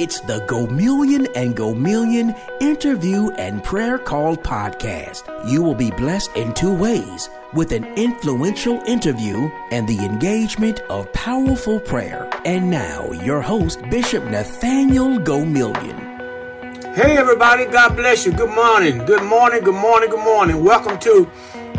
[0.00, 5.24] It's the Gomillion and Gomillion Interview and Prayer Call podcast.
[5.50, 11.12] You will be blessed in two ways with an influential interview and the engagement of
[11.12, 12.30] powerful prayer.
[12.44, 16.94] And now, your host, Bishop Nathaniel Gomillion.
[16.94, 18.30] Hey, everybody, God bless you.
[18.30, 19.04] Good morning.
[19.04, 20.62] Good morning, good morning, good morning.
[20.62, 21.28] Welcome to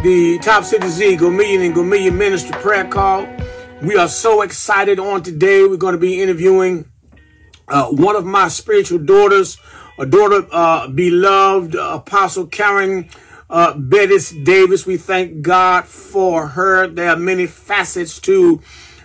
[0.04, 3.26] the Top City Z Gomillion and Gomillion Ministry Prayer Call.
[3.82, 5.64] We are so excited on today.
[5.64, 6.84] We're going to be interviewing
[7.70, 9.58] uh, one of my spiritual daughters,
[9.98, 13.10] a daughter, uh, beloved uh, Apostle Karen
[13.50, 14.86] uh, Bettis Davis.
[14.86, 16.88] We thank God for her.
[16.88, 18.62] There are many facets to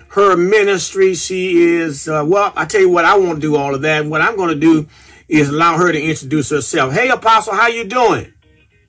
[0.08, 1.14] her ministry.
[1.14, 4.06] She is, uh, well, I tell you what, I won't do all of that.
[4.06, 4.86] What I'm going to do
[5.28, 6.92] is allow her to introduce herself.
[6.92, 8.32] Hey, Apostle, how you doing?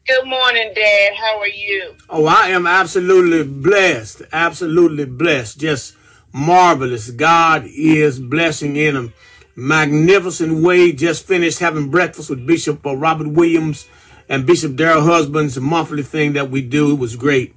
[0.08, 1.14] Good morning, Dad.
[1.16, 1.96] How are you?
[2.10, 4.22] Oh, I am absolutely blessed.
[4.32, 5.60] Absolutely blessed.
[5.60, 5.96] Just
[6.32, 7.10] marvelous.
[7.10, 9.10] God is blessing in a
[9.56, 10.92] magnificent way.
[10.92, 13.88] Just finished having breakfast with Bishop uh, Robert Williams
[14.28, 16.92] and Bishop Daryl Husbands, a monthly thing that we do.
[16.92, 17.56] It was great.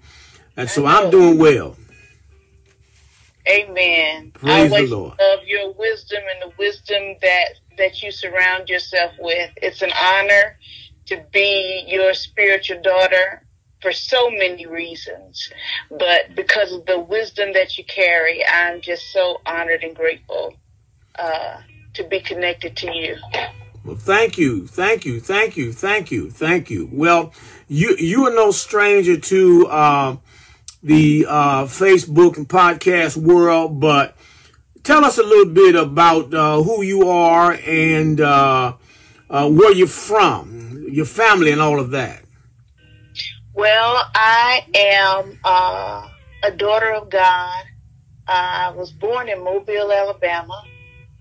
[0.57, 1.77] And so I'm doing well.
[3.49, 4.33] Amen.
[4.33, 5.19] Praise I the Lord.
[5.19, 9.51] love your wisdom and the wisdom that that you surround yourself with.
[9.57, 10.59] It's an honor
[11.07, 13.43] to be your spiritual daughter
[13.81, 15.51] for so many reasons,
[15.91, 20.55] but because of the wisdom that you carry, I'm just so honored and grateful
[21.19, 21.59] uh,
[21.99, 23.17] to be connected to you.
[23.85, 26.89] Well, thank you, thank you, thank you, thank you, thank you.
[26.93, 27.33] Well,
[27.69, 30.17] you you are no stranger to uh,
[30.83, 34.17] the uh, Facebook and podcast world, but
[34.83, 38.75] tell us a little bit about uh, who you are and uh,
[39.31, 42.23] uh, where you're from, your family, and all of that.
[43.55, 46.09] Well, I am uh,
[46.45, 47.65] a daughter of God.
[48.29, 50.63] I was born in Mobile, Alabama.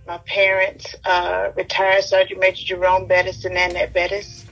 [0.07, 4.45] My parents, uh, retired Sergeant Major Jerome Bettis and Annette Bettis.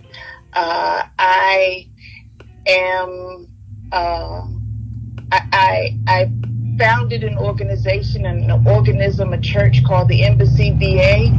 [0.51, 1.87] Uh, I
[2.67, 3.47] am,
[3.89, 4.47] uh,
[5.31, 6.31] I, I, I
[6.77, 11.31] founded an organization, an organism, a church called the Embassy VA.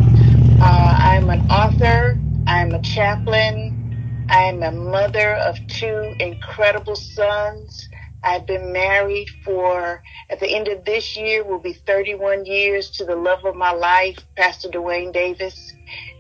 [0.62, 2.18] Uh, I'm an author.
[2.46, 4.26] I'm a chaplain.
[4.30, 7.90] I'm a mother of two incredible sons.
[8.26, 13.04] I've been married for, at the end of this year, will be 31 years to
[13.04, 15.72] the love of my life, Pastor Dwayne Davis.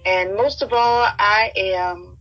[0.04, 2.16] And most of all, I am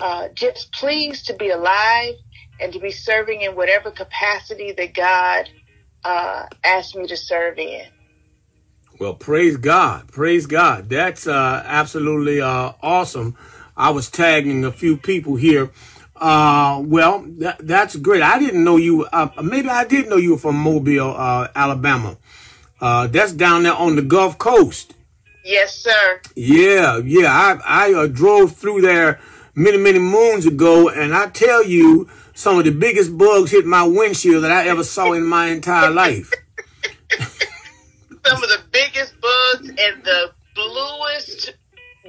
[0.00, 2.14] uh, just pleased to be alive
[2.58, 5.50] and to be serving in whatever capacity that God
[6.02, 7.84] uh, asked me to serve in.
[8.98, 10.88] Well, praise God, praise God.
[10.88, 13.36] That's uh, absolutely uh, awesome.
[13.76, 15.70] I was tagging a few people here.
[16.18, 18.22] Uh, well, that, that's great.
[18.22, 19.04] I didn't know you.
[19.04, 22.16] Uh, maybe I did know you were from Mobile, uh, Alabama.
[22.80, 24.94] Uh, that's down there on the Gulf Coast.
[25.44, 26.20] Yes, sir.
[26.34, 27.30] Yeah, yeah.
[27.30, 29.20] I I uh, drove through there
[29.54, 33.84] many many moons ago, and I tell you, some of the biggest bugs hit my
[33.84, 36.32] windshield that I ever saw in my entire life.
[38.26, 41.54] Some of the biggest bugs and the bluest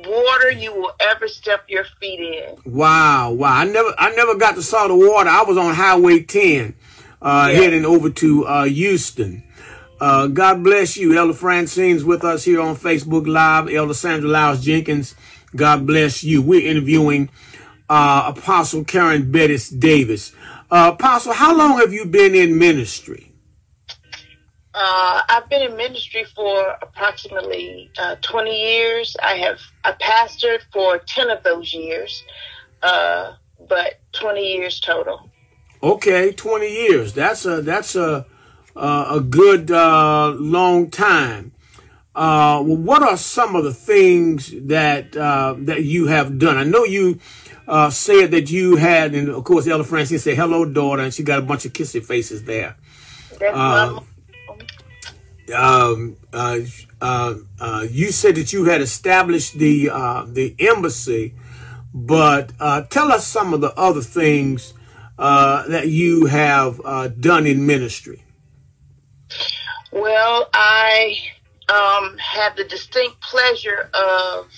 [0.06, 2.72] water you will ever step your feet in.
[2.72, 3.54] Wow, wow.
[3.54, 5.30] I never I never got to saw the water.
[5.30, 6.76] I was on Highway 10,
[7.22, 7.58] uh, Yeah.
[7.60, 9.44] heading over to uh, Houston.
[10.00, 11.18] Uh, God bless you.
[11.18, 13.68] Elder Francine's with us here on Facebook Live.
[13.74, 15.16] Elder Sandra Lyles Jenkins.
[15.56, 16.42] God bless you.
[16.42, 17.30] We're interviewing
[17.90, 20.34] uh, Apostle Karen Bettis Davis.
[20.70, 23.32] Uh, Apostle, how long have you been in ministry?
[24.80, 29.18] Uh, I've been in ministry for approximately uh, 20 years.
[29.24, 32.24] I have I pastored for 10 of those years,
[32.84, 33.34] uh,
[33.68, 35.32] but 20 years total.
[35.82, 37.14] Okay, 20 years.
[37.14, 38.28] That's a that's a
[38.76, 41.54] uh, a good uh, long time.
[42.14, 46.56] Uh, well, what are some of the things that uh, that you have done?
[46.56, 47.20] I know you
[47.68, 51.24] uh, said that you had, and of course, Elder Francine said, "Hello, daughter," and she
[51.24, 52.76] got a bunch of kissy faces there.
[53.40, 53.58] That's
[55.54, 56.60] Um, uh,
[57.02, 61.34] uh, uh, you said that you had established the uh, the embassy,
[61.94, 64.74] but uh, tell us some of the other things
[65.18, 66.82] that you have
[67.20, 68.24] done in ministry.
[69.92, 71.18] Well, I
[71.70, 74.52] um, had the distinct pleasure of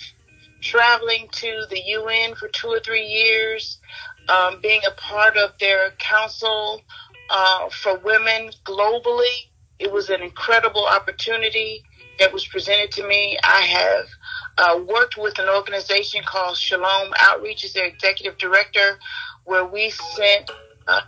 [0.60, 3.78] traveling to the UN for two or three years,
[4.28, 6.82] um, being a part of their council
[7.70, 9.49] for women globally.
[9.80, 11.82] It was an incredible opportunity
[12.18, 13.38] that was presented to me.
[13.42, 14.06] I have
[14.58, 18.98] uh, worked with an organization called Shalom Outreach as their executive director,
[19.44, 20.50] where we sent
[20.86, 21.00] uh,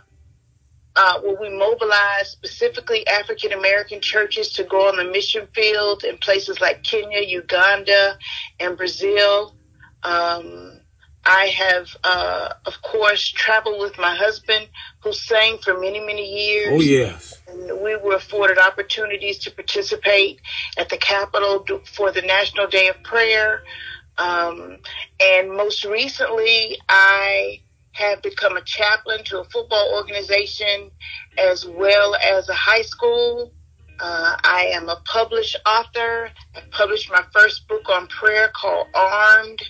[0.95, 6.17] uh, where we mobilized specifically African American churches to go on the mission field in
[6.17, 8.17] places like Kenya, Uganda,
[8.59, 9.55] and Brazil.
[10.03, 10.81] Um,
[11.25, 14.67] I have, uh, of course, traveled with my husband,
[14.99, 16.69] who sang for many, many years.
[16.71, 17.41] Oh, yes.
[17.47, 20.41] And we were afforded opportunities to participate
[20.77, 21.65] at the Capitol
[21.95, 23.63] for the National Day of Prayer.
[24.17, 24.77] Um,
[25.19, 27.61] and most recently, I
[27.93, 30.91] have become a chaplain to a football organization
[31.37, 33.53] as well as a high school.
[33.99, 36.29] Uh, I am a published author.
[36.55, 39.61] I published my first book on prayer called Armed,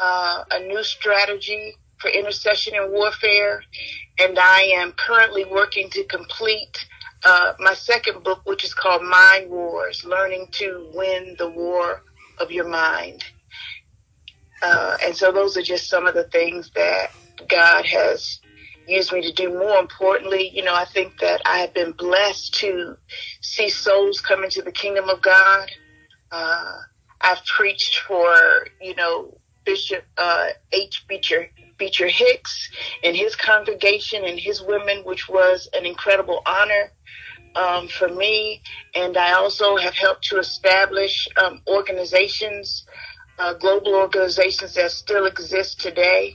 [0.00, 3.62] uh, a new strategy for intercession and warfare.
[4.18, 6.86] And I am currently working to complete
[7.24, 12.02] uh, my second book, which is called Mind Wars Learning to Win the War
[12.38, 13.22] of Your Mind.
[14.62, 17.10] Uh, and so those are just some of the things that
[17.48, 18.40] God has
[18.86, 19.50] used me to do.
[19.50, 22.96] More importantly, you know, I think that I have been blessed to
[23.40, 25.70] see souls come into the kingdom of God.
[26.30, 26.76] Uh,
[27.20, 29.39] I've preached for, you know,
[29.70, 31.04] Bishop uh, H.
[31.06, 32.70] Beecher, Beecher Hicks
[33.04, 36.90] and his congregation and his women, which was an incredible honor
[37.54, 38.62] um, for me.
[38.96, 42.84] And I also have helped to establish um, organizations,
[43.38, 46.34] uh, global organizations that still exist today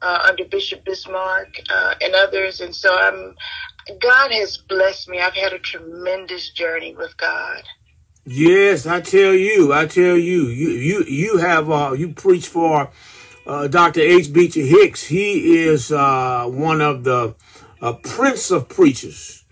[0.00, 2.62] uh, under Bishop Bismark uh, and others.
[2.62, 3.34] And so I'm,
[4.00, 5.20] God has blessed me.
[5.20, 7.62] I've had a tremendous journey with God.
[8.24, 12.90] Yes, I tell you, I tell you, you you you have uh, you preach for
[13.46, 14.00] uh, Dr.
[14.00, 14.32] H.
[14.32, 15.06] Beecher Hicks.
[15.06, 17.34] He is uh, one of the
[17.80, 19.44] uh, prince of preachers.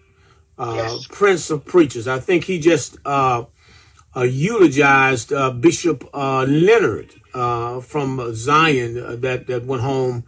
[0.58, 1.06] Uh, yes.
[1.08, 2.06] Prince of preachers.
[2.06, 3.44] I think he just uh,
[4.14, 10.24] uh, eulogized uh, Bishop uh, Leonard uh, from Zion uh, that that went home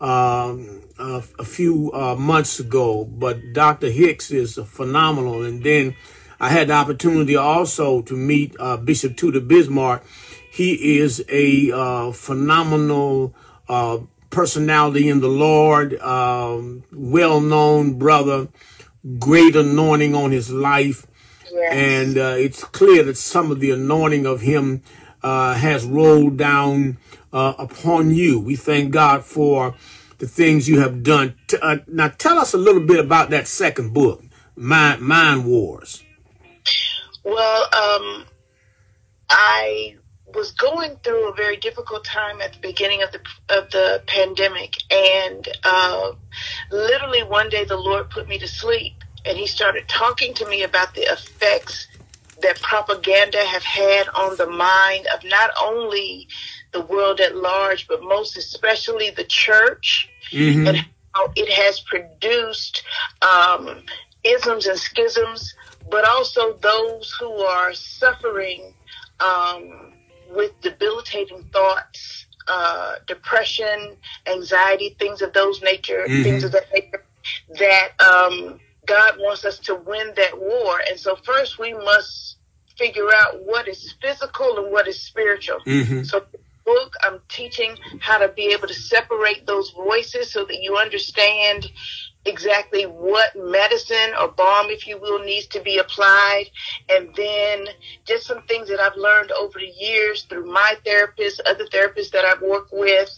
[0.00, 3.04] um, a, a, few uh, months ago.
[3.04, 3.90] But Dr.
[3.90, 5.42] Hicks is phenomenal.
[5.44, 5.94] And then
[6.42, 10.02] I had the opportunity also to meet uh, Bishop Tudor Bismark.
[10.50, 13.32] He is a uh, phenomenal
[13.68, 13.98] uh,
[14.28, 18.48] personality in the Lord, um, well-known brother,
[19.20, 21.06] great anointing on his life.
[21.48, 21.72] Yes.
[21.72, 24.82] And uh, it's clear that some of the anointing of him
[25.22, 26.98] uh, has rolled down
[27.32, 28.40] uh, upon you.
[28.40, 29.76] We thank God for
[30.18, 31.36] the things you have done.
[31.62, 34.24] Uh, now, tell us a little bit about that second book,
[34.56, 36.02] Mind, Mind Wars.
[37.24, 38.26] Well, um,
[39.28, 39.96] I
[40.34, 44.76] was going through a very difficult time at the beginning of the of the pandemic,
[44.90, 46.12] and uh,
[46.70, 50.62] literally one day the Lord put me to sleep, and He started talking to me
[50.62, 51.86] about the effects
[52.40, 56.28] that propaganda have had on the mind of not only
[56.72, 60.66] the world at large, but most especially the church, mm-hmm.
[60.66, 60.78] and
[61.14, 62.82] how it has produced
[63.22, 63.82] um,
[64.24, 65.54] isms and schisms,
[65.90, 68.74] but also those who are suffering
[69.20, 69.92] um,
[70.34, 73.96] with debilitating thoughts, uh, depression,
[74.26, 76.22] anxiety, things of those nature, mm-hmm.
[76.22, 77.04] things of that nature,
[77.58, 80.80] that um, God wants us to win that war.
[80.88, 82.36] And so first we must
[82.76, 85.58] figure out what is physical and what is spiritual.
[85.66, 86.02] Mm-hmm.
[86.04, 86.24] So
[86.64, 91.70] book i'm teaching how to be able to separate those voices so that you understand
[92.24, 96.46] exactly what medicine or balm, if you will, needs to be applied.
[96.88, 97.66] And then
[98.04, 102.24] just some things that I've learned over the years through my therapist, other therapists that
[102.24, 103.10] I've worked with,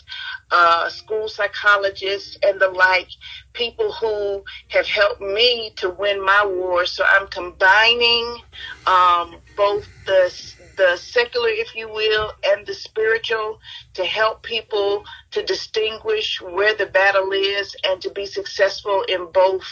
[0.51, 3.09] uh, school psychologists and the like,
[3.53, 6.87] people who have helped me to win my war.
[6.87, 8.39] So I'm combining
[8.87, 10.31] um, both the
[10.77, 13.59] the secular, if you will, and the spiritual
[13.95, 19.65] to help people to distinguish where the battle is and to be successful in both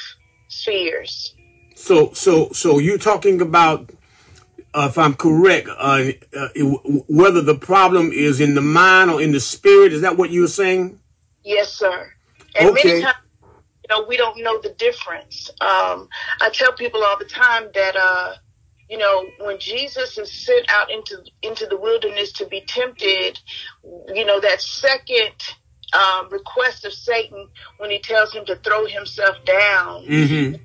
[0.48, 1.34] spheres.
[1.74, 3.90] So, so, so you're talking about,
[4.74, 6.48] uh, if I'm correct, uh, uh,
[7.08, 9.92] whether the problem is in the mind or in the spirit.
[9.92, 10.98] Is that what you're saying?
[11.44, 12.12] Yes, sir.
[12.54, 12.88] And okay.
[12.88, 15.50] many times, you know, we don't know the difference.
[15.60, 16.08] Um,
[16.40, 18.34] I tell people all the time that, uh,
[18.92, 23.40] you know, when Jesus is sent out into into the wilderness to be tempted,
[24.14, 25.32] you know, that second
[25.94, 30.04] um, request of Satan when he tells him to throw himself down.
[30.04, 30.56] Mm-hmm.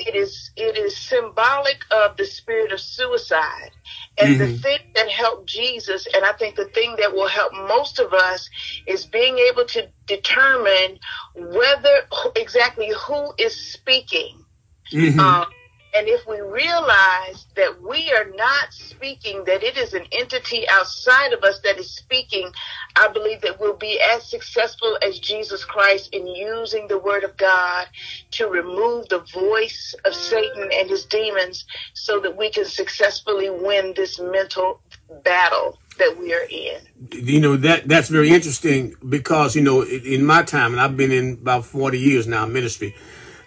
[0.00, 3.70] It is it is symbolic of the spirit of suicide.
[4.18, 4.38] And mm-hmm.
[4.40, 8.12] the thing that helped Jesus, and I think the thing that will help most of
[8.12, 8.50] us,
[8.88, 10.98] is being able to determine
[11.36, 14.44] whether exactly who is speaking.
[14.92, 15.20] Mm-hmm.
[15.20, 15.46] Um,
[15.96, 21.32] And if we realize that we are not speaking, that it is an entity outside
[21.32, 22.50] of us that is speaking,
[22.96, 27.34] I believe that we'll be as successful as Jesus Christ in using the word of
[27.38, 27.86] God
[28.32, 33.94] to remove the voice of Satan and his demons so that we can successfully win
[33.96, 34.82] this mental
[35.24, 36.78] battle that we are in.
[37.10, 41.12] You know that that's very interesting because you know in my time, and I've been
[41.12, 42.94] in about forty years now ministry.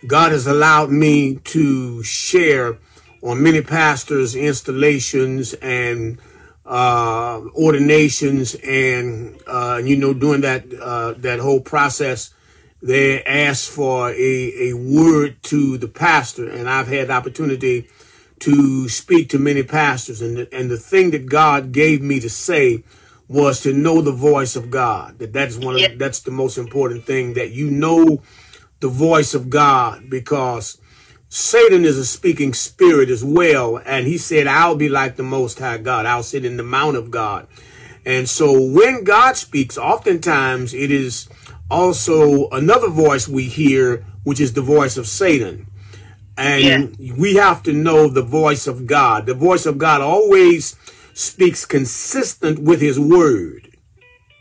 [0.07, 2.77] God has allowed me to share
[3.21, 6.19] on many pastors' installations and
[6.65, 12.33] uh, ordinations, and uh, you know, during that uh, that whole process,
[12.81, 17.89] they ask for a, a word to the pastor, and I've had the opportunity
[18.39, 22.29] to speak to many pastors, and the, and the thing that God gave me to
[22.29, 22.83] say
[23.27, 25.19] was to know the voice of God.
[25.19, 28.21] That that's one of that's the most important thing that you know
[28.79, 30.79] the voice of God because
[31.27, 33.77] Satan is a speaking spirit as well.
[33.77, 36.05] And he said, I'll be like the Most High God.
[36.05, 37.47] I'll sit in the mount of God.
[38.05, 41.29] And so when God speaks, oftentimes it is
[41.69, 45.67] also another voice we hear, which is the voice of Satan.
[46.37, 47.13] And yeah.
[47.15, 49.25] we have to know the voice of God.
[49.25, 50.77] The voice of God always
[51.13, 53.77] speaks consistent with his word.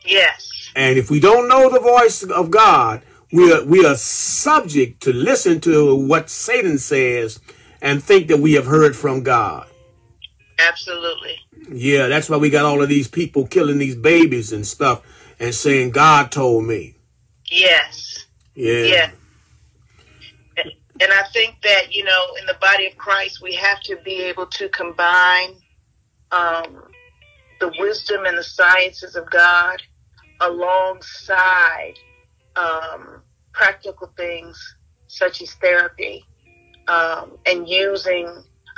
[0.07, 0.71] Yes.
[0.77, 5.13] And if we don't know the voice of God, we are, we are subject to
[5.13, 7.41] listen to what Satan says
[7.81, 9.69] and think that we have heard from God.
[10.59, 11.37] Absolutely.
[11.71, 15.03] Yeah, that's why we got all of these people killing these babies and stuff
[15.39, 16.97] and saying, God told me.
[17.51, 18.27] Yes.
[18.55, 18.83] Yeah.
[18.83, 19.11] Yeah.
[21.01, 24.21] And I think that, you know, in the body of Christ, we have to be
[24.23, 25.55] able to combine
[26.33, 26.83] um,
[27.61, 29.81] the wisdom and the sciences of God
[30.41, 31.95] alongside
[32.57, 33.18] um,
[33.59, 34.77] practical things
[35.09, 36.25] such as therapy
[36.87, 38.29] um, and using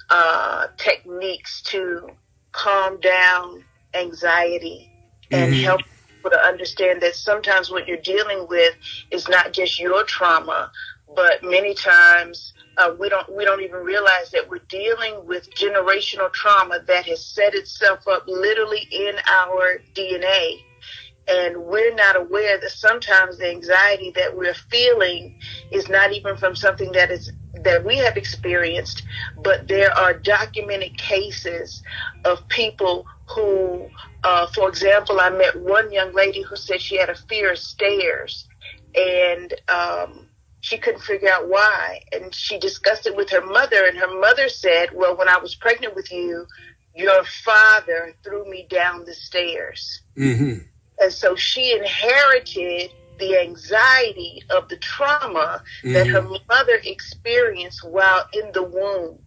[0.09, 2.09] uh, techniques to
[2.53, 4.91] calm down anxiety
[5.31, 5.65] and mm-hmm.
[5.65, 8.75] help people to understand that sometimes what you're dealing with
[9.11, 10.73] is not just your trauma,
[11.15, 16.33] but many times uh, we don't we don't even realize that we're dealing with generational
[16.33, 20.63] trauma that has set itself up literally in our DNA
[21.31, 25.39] and we're not aware that sometimes the anxiety that we're feeling
[25.71, 27.33] is not even from something that is
[27.63, 29.03] that we have experienced
[29.43, 31.83] but there are documented cases
[32.25, 33.89] of people who
[34.25, 37.59] uh, for example i met one young lady who said she had a fear of
[37.59, 38.49] stairs
[38.95, 40.27] and um,
[40.61, 44.49] she couldn't figure out why and she discussed it with her mother and her mother
[44.49, 46.47] said well when i was pregnant with you
[46.95, 50.59] your father threw me down the stairs mm-hmm.
[51.01, 55.93] And so she inherited the anxiety of the trauma mm-hmm.
[55.93, 59.19] that her mother experienced while in the womb.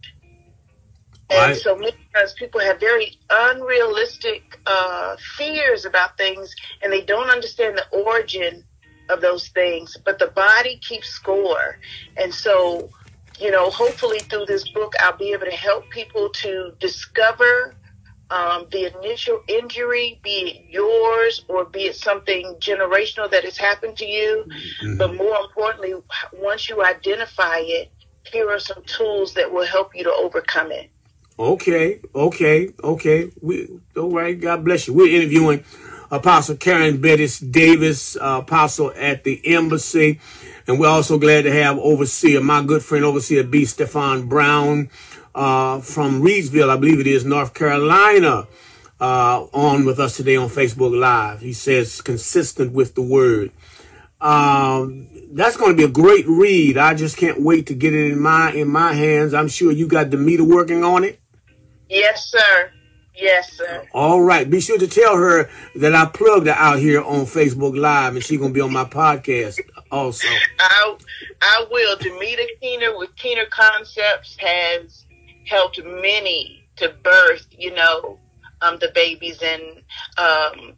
[1.30, 7.30] And so many times people have very unrealistic uh, fears about things and they don't
[7.30, 8.64] understand the origin
[9.08, 11.78] of those things, but the body keeps score.
[12.16, 12.90] And so,
[13.38, 17.74] you know, hopefully through this book, I'll be able to help people to discover
[18.30, 23.96] um, the initial injury, be it yours or be it something generational that has happened
[23.98, 24.44] to you.
[24.82, 24.96] Mm-hmm.
[24.96, 25.94] But more importantly,
[26.32, 27.90] once you identify it,
[28.24, 30.90] here are some tools that will help you to overcome it.
[31.38, 33.30] Okay, okay, okay.
[33.42, 34.40] We all right.
[34.40, 34.94] God bless you.
[34.94, 35.64] We're interviewing
[36.10, 40.20] Apostle Karen Bettis Davis, uh, apostle at the embassy,
[40.68, 43.64] and we're also glad to have overseer, my good friend overseer B.
[43.64, 44.90] Stefan Brown
[45.34, 48.46] uh, from Reidsville, I believe it is, North Carolina,
[49.00, 51.40] uh, on with us today on Facebook Live.
[51.40, 53.50] He says, consistent with the word.
[54.20, 56.78] Um, that's going to be a great read.
[56.78, 59.34] I just can't wait to get it in my in my hands.
[59.34, 61.20] I'm sure you got Demita working on it.
[61.90, 62.70] Yes, sir.
[63.16, 63.86] Yes, sir.
[63.92, 64.48] All right.
[64.48, 68.24] Be sure to tell her that I plugged her out here on Facebook Live, and
[68.24, 69.60] she's gonna be on my podcast
[69.90, 70.26] also.
[70.58, 70.96] I
[71.42, 71.96] I will.
[71.98, 75.03] Demita Keener with Keener Concepts has
[75.46, 78.18] helped many to birth, you know,
[78.60, 79.42] um, the babies.
[79.42, 79.62] And
[80.18, 80.74] um,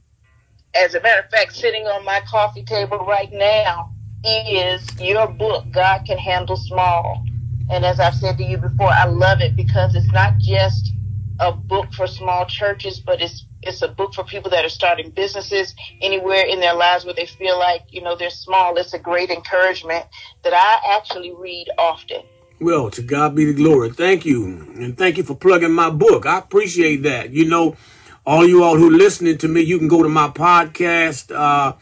[0.75, 3.93] as a matter of fact, sitting on my coffee table right now
[4.25, 7.25] is your book, God Can Handle Small.
[7.71, 10.93] And as I've said to you before, I love it because it's not just
[11.41, 15.11] a book for small churches, but it's it's a book for people that are starting
[15.11, 18.77] businesses anywhere in their lives where they feel like you know they're small.
[18.77, 20.07] It's a great encouragement
[20.45, 22.23] that I actually read often.
[22.59, 23.91] Well, to God be the glory.
[23.91, 24.45] Thank you.
[24.77, 26.25] And thank you for plugging my book.
[26.25, 27.31] I appreciate that.
[27.31, 27.77] You know,
[28.25, 31.75] all you all who listening to me, you can go to my podcast, uh,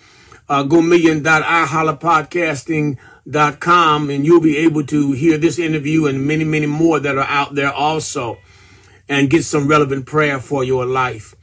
[0.49, 1.43] uh, Gomillion dot
[2.01, 2.99] podcasting
[3.61, 7.29] com, and you'll be able to hear this interview and many, many more that are
[7.29, 8.39] out there also
[9.09, 11.35] and get some relevant prayer for your life.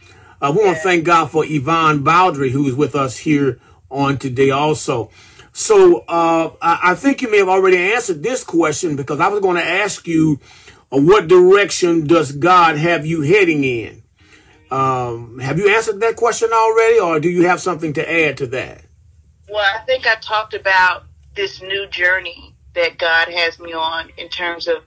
[0.42, 3.60] I want to thank God for Yvonne Bowdry, who is with us here
[3.90, 5.10] on today also.
[5.54, 9.58] So uh, I think you may have already answered this question because I was going
[9.58, 10.40] to ask you
[10.92, 14.04] uh, what direction does God have you heading in?
[14.72, 18.48] Um, have you answered that question already, or do you have something to add to
[18.48, 18.86] that?
[19.50, 21.04] Well, I think I talked about
[21.36, 24.78] this new journey that God has me on in terms of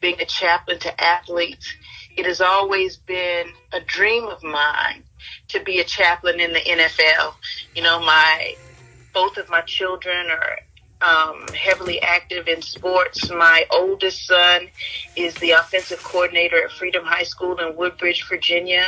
[0.00, 1.70] being a chaplain to athletes.
[2.16, 5.04] It has always been a dream of mine
[5.48, 7.34] to be a chaplain in the NFL.
[7.74, 8.56] You know, my
[9.14, 10.58] both of my children are
[11.00, 13.30] um, heavily active in sports.
[13.30, 14.68] My oldest son
[15.16, 18.86] is the offensive coordinator at Freedom High School in Woodbridge, Virginia,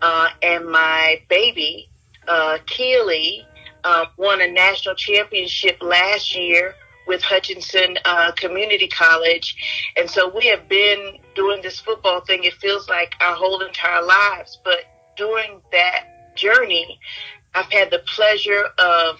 [0.00, 1.88] uh, and my baby,
[2.28, 3.46] uh, Keely,
[3.84, 6.74] uh, won a national championship last year
[7.06, 9.56] with Hutchinson uh, Community College.
[9.96, 14.02] And so we have been doing this football thing, it feels like our whole entire
[14.02, 14.58] lives.
[14.64, 14.84] But
[15.16, 17.00] during that journey,
[17.54, 19.18] I've had the pleasure of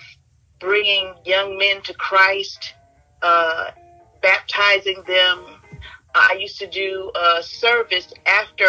[0.63, 2.75] bringing young men to Christ,
[3.21, 3.73] uh,
[4.23, 5.45] baptizing them,
[6.15, 8.67] I used to do a service after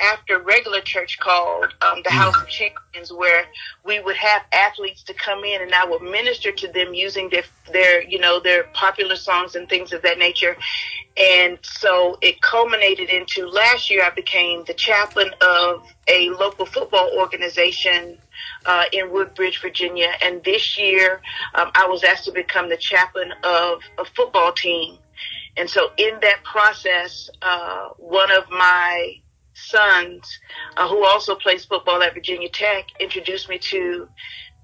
[0.00, 3.44] after regular church called um, the House of Champions, where
[3.84, 7.44] we would have athletes to come in, and I would minister to them using their
[7.72, 10.56] their you know their popular songs and things of that nature.
[11.18, 14.02] And so it culminated into last year.
[14.02, 18.18] I became the chaplain of a local football organization
[18.64, 21.20] uh, in Woodbridge, Virginia, and this year
[21.54, 24.98] um, I was asked to become the chaplain of a football team
[25.56, 29.20] and so in that process, uh, one of my
[29.54, 30.38] sons,
[30.76, 34.08] uh, who also plays football at Virginia Tech, introduced me to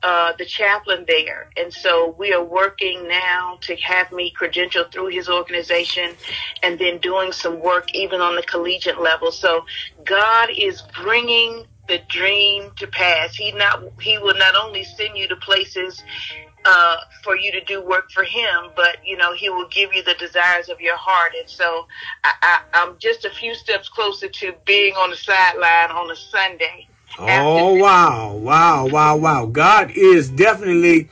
[0.03, 1.49] uh, the chaplain there.
[1.57, 6.15] And so we are working now to have me credentialed through his organization
[6.63, 9.31] and then doing some work even on the collegiate level.
[9.31, 9.65] So
[10.05, 13.35] God is bringing the dream to pass.
[13.35, 16.03] He not he will not only send you to places
[16.65, 20.03] uh, for you to do work for him, but you know he will give you
[20.03, 21.33] the desires of your heart.
[21.39, 21.87] And so
[22.25, 26.17] I, I, am just a few steps closer to being on the sideline on a
[26.17, 26.89] Sunday.
[27.19, 29.47] Oh wow, wow, wow, wow!
[29.47, 31.09] God is definitely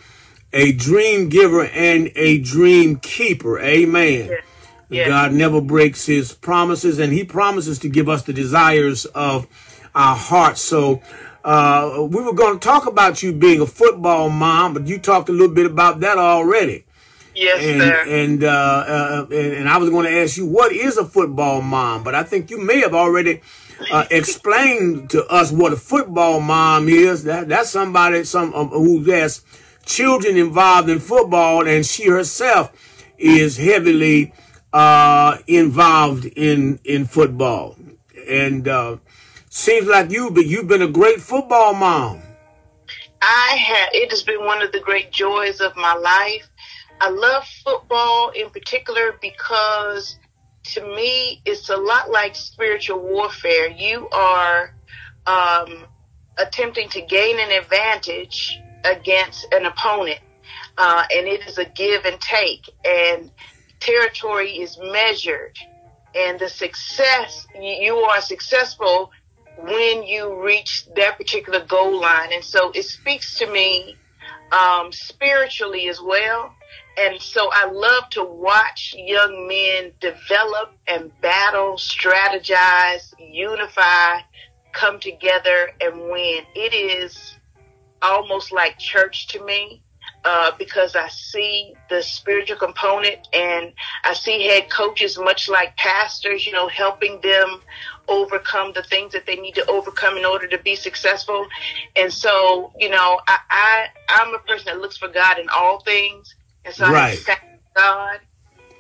[0.53, 3.61] a dream giver and a dream keeper.
[3.61, 4.29] Amen.
[4.29, 4.44] Yes.
[4.88, 5.09] Yes.
[5.09, 9.46] God never breaks his promises, and he promises to give us the desires of
[9.94, 10.61] our hearts.
[10.61, 11.01] So
[11.44, 15.29] uh, we were going to talk about you being a football mom, but you talked
[15.29, 16.85] a little bit about that already.
[17.35, 18.05] Yes, and, sir.
[18.07, 21.62] And, uh, uh, and, and I was going to ask you what is a football
[21.62, 23.40] mom, but I think you may have already
[23.90, 27.24] uh, explained to us what a football mom is.
[27.24, 29.42] That that's somebody some um, who has
[29.87, 32.72] children involved in football, and she herself
[33.16, 34.33] is heavily
[34.72, 37.76] uh, involved in in football.
[38.29, 38.98] And uh,
[39.52, 42.22] Seems like you, but you've been a great football mom.
[43.20, 43.88] I have.
[43.92, 46.48] It has been one of the great joys of my life.
[47.00, 50.20] I love football in particular because
[50.74, 53.68] to me, it's a lot like spiritual warfare.
[53.70, 54.72] You are
[55.26, 55.84] um,
[56.38, 60.20] attempting to gain an advantage against an opponent,
[60.78, 63.32] uh, and it is a give and take, and
[63.80, 65.58] territory is measured,
[66.14, 69.10] and the success you are successful
[69.62, 72.33] when you reach that particular goal line.
[72.33, 73.96] And so it speaks to me
[74.53, 76.55] um, spiritually as well.
[76.99, 84.20] And so I love to watch young men develop and battle, strategize, unify,
[84.73, 86.44] come together and win.
[86.55, 87.37] It is
[88.03, 89.83] almost like church to me
[90.25, 93.73] uh, because I see the spiritual component and
[94.05, 97.61] I see head coaches, much like pastors, you know, helping them
[98.11, 101.46] overcome the things that they need to overcome in order to be successful.
[101.96, 105.81] And so, you know, I, I I'm a person that looks for God in all
[105.81, 107.12] things, and so right.
[107.12, 107.40] I thank
[107.75, 108.20] God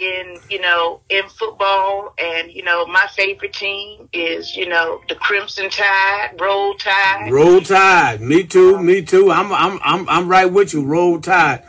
[0.00, 2.14] in you know in football.
[2.18, 7.30] And you know my favorite team is you know the crimson tide roll tide.
[7.30, 8.20] Roll tide.
[8.20, 9.30] Me too me too.
[9.30, 11.62] I'm i'm i'm, I'm right with you roll tide.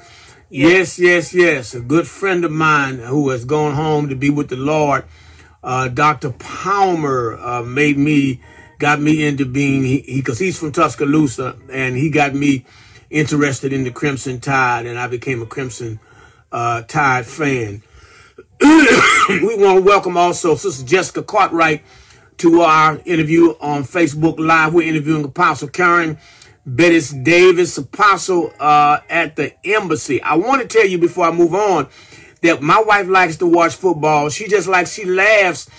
[0.50, 1.00] Yes.
[1.00, 1.74] yes yes yes.
[1.76, 5.06] A good friend of mine who has gone home to be with the lord
[5.63, 8.41] uh, dr palmer uh, made me
[8.80, 12.65] got me into being he because he, he's from tuscaloosa and he got me
[13.10, 16.00] interested in the crimson tide and i became a crimson
[16.52, 17.82] uh, tide fan
[18.62, 21.84] we want to welcome also Sister Jessica Cartwright
[22.38, 24.71] to our interview on Facebook Live.
[24.71, 26.19] We're interviewing Apostle Karen
[26.63, 30.21] Bettis Davis, Apostle uh, at the Embassy.
[30.21, 31.88] I want to tell you before I move on
[32.41, 34.30] that my wife likes to watch football.
[34.30, 35.69] She just like she laughs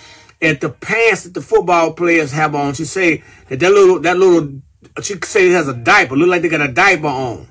[0.41, 2.73] at the pants that the football players have on.
[2.73, 4.61] She say that that little that little
[5.01, 7.47] she say it has a diaper, look like they got a diaper on.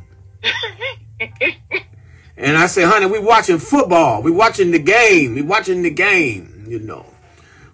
[2.37, 4.23] and I say, honey, we watching football.
[4.23, 5.35] We watching the game.
[5.35, 6.65] We watching the game.
[6.69, 7.07] You know.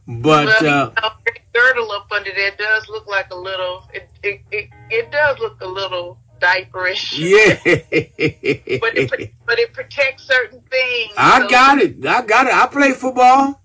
[0.06, 1.10] But well, uh,
[1.52, 3.84] girdle up under there does look like a little.
[3.92, 7.18] It it it, it does look a little diaperish.
[7.18, 7.58] Yeah.
[8.80, 11.12] but it but it protects certain things.
[11.16, 11.48] I so.
[11.48, 12.04] got it.
[12.06, 12.54] I got it.
[12.54, 13.60] I play football.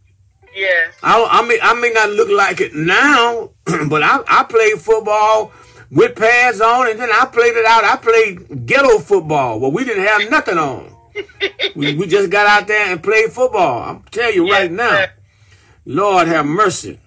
[0.56, 0.94] Yes.
[1.02, 3.52] I, I may I may not look like it now,
[3.90, 5.52] but I I played football
[5.90, 7.84] with pads on, and then I played it out.
[7.84, 9.60] I played ghetto football.
[9.60, 10.92] Well, we didn't have nothing on.
[11.76, 13.84] we, we just got out there and played football.
[13.84, 14.90] I'm telling you yes, right now.
[14.90, 15.12] Sir.
[15.86, 17.00] Lord have mercy.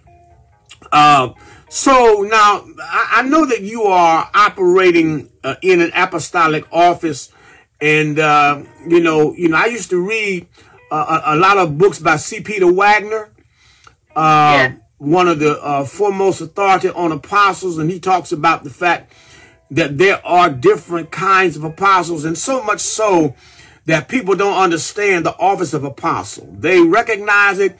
[0.92, 1.30] Uh,
[1.76, 7.30] so now I, know that you are operating uh, in an apostolic office,
[7.82, 10.46] and uh, you know, you know, I used to read
[10.90, 12.40] a, a, lot of books by C.
[12.40, 13.28] Peter Wagner,
[14.16, 14.72] uh, yeah.
[14.96, 19.12] one of the uh, foremost authority on apostles, and he talks about the fact
[19.70, 23.34] that there are different kinds of apostles, and so much so
[23.84, 26.48] that people don't understand the office of apostle.
[26.58, 27.78] They recognize it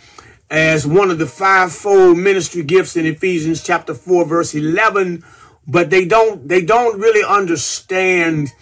[0.51, 5.25] as one of the fivefold ministry gifts in Ephesians chapter 4 verse 11
[5.67, 8.53] but they don't they don't really understand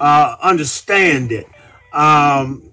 [0.00, 1.46] uh, understand it.
[1.92, 2.72] Um,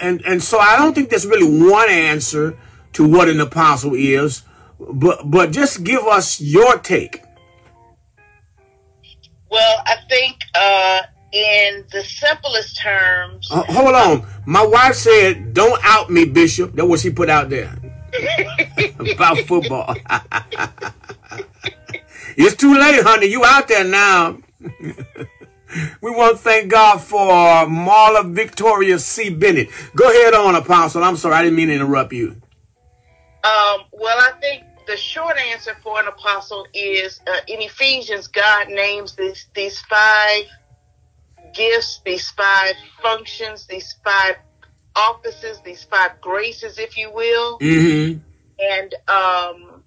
[0.00, 2.58] and and so I don't think there's really one answer
[2.94, 4.42] to what an apostle is
[4.78, 7.22] but but just give us your take.
[9.50, 11.00] Well I think uh,
[11.32, 13.48] in the simplest terms.
[13.50, 14.26] Uh, hold on.
[14.46, 16.72] My wife said, don't out me, Bishop.
[16.74, 17.74] That's what she put out there
[18.98, 19.94] about football.
[22.36, 23.26] it's too late, honey.
[23.26, 24.38] You out there now.
[24.60, 27.30] we want to thank God for
[27.66, 29.30] Marla Victoria C.
[29.30, 29.70] Bennett.
[29.96, 31.02] Go ahead on, Apostle.
[31.02, 31.34] I'm sorry.
[31.34, 32.36] I didn't mean to interrupt you.
[33.44, 38.68] Um, well, I think the short answer for an apostle is uh, in Ephesians, God
[38.68, 40.44] names these, these five
[41.52, 44.36] gifts, these five functions, these five
[44.94, 47.58] offices, these five graces, if you will.
[47.58, 48.18] Mm-hmm.
[48.60, 49.82] And um,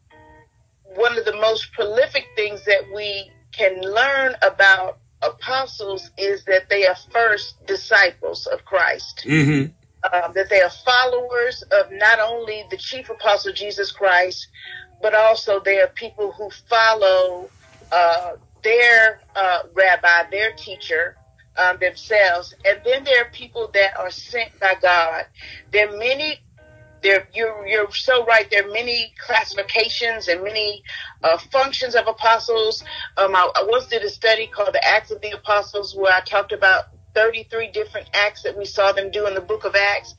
[0.96, 6.86] one of the most prolific things that we can learn about apostles is that they
[6.86, 9.24] are first disciples of Christ.
[9.26, 9.72] Mm-hmm.
[10.14, 14.48] Um, that they are followers of not only the chief apostle Jesus Christ,
[15.02, 17.50] but also they are people who follow
[17.92, 21.16] uh, their uh, rabbi, their teacher,
[21.58, 22.54] um, themselves.
[22.66, 25.26] And then there are people that are sent by God.
[25.72, 26.40] There are many.
[27.04, 28.50] There, you're, you're so right.
[28.50, 30.82] There are many classifications and many
[31.24, 32.84] uh, functions of apostles.
[33.18, 36.22] Um, I, I once did a study called the Acts of the Apostles, where I
[36.22, 40.16] talked about 33 different acts that we saw them do in the Book of Acts.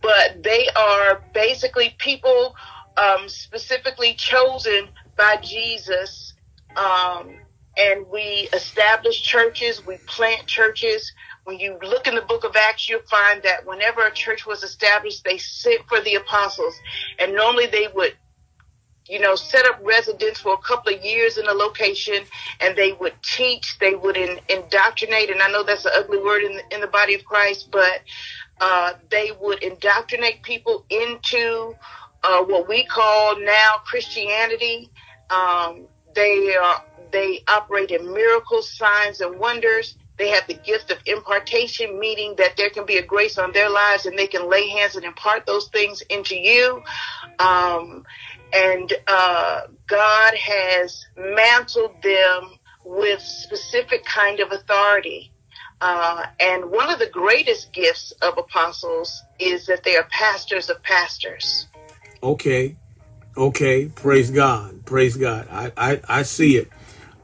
[0.00, 2.54] But they are basically people
[2.96, 6.34] um, specifically chosen by Jesus
[6.76, 7.34] um,
[7.80, 11.12] and we establish churches, we plant churches.
[11.44, 14.62] When you look in the book of Acts, you'll find that whenever a church was
[14.62, 16.74] established, they sent for the apostles.
[17.18, 18.14] And normally they would,
[19.08, 22.22] you know, set up residence for a couple of years in a location
[22.60, 25.30] and they would teach, they would in, indoctrinate.
[25.30, 28.02] And I know that's an ugly word in the, in the body of Christ, but
[28.60, 31.74] uh, they would indoctrinate people into
[32.22, 34.90] uh, what we call now Christianity.
[35.30, 39.96] Um, they are they operate in miracles, signs, and wonders.
[40.18, 43.70] They have the gift of impartation, meaning that there can be a grace on their
[43.70, 46.82] lives and they can lay hands and impart those things into you.
[47.38, 48.04] Um,
[48.52, 52.50] and uh, God has mantled them
[52.84, 55.32] with specific kind of authority.
[55.80, 60.82] Uh, and one of the greatest gifts of apostles is that they are pastors of
[60.82, 61.66] pastors.
[62.22, 62.76] Okay.
[63.36, 63.86] Okay.
[63.86, 64.84] Praise God.
[64.84, 65.48] Praise God.
[65.50, 66.70] I, I, I see it.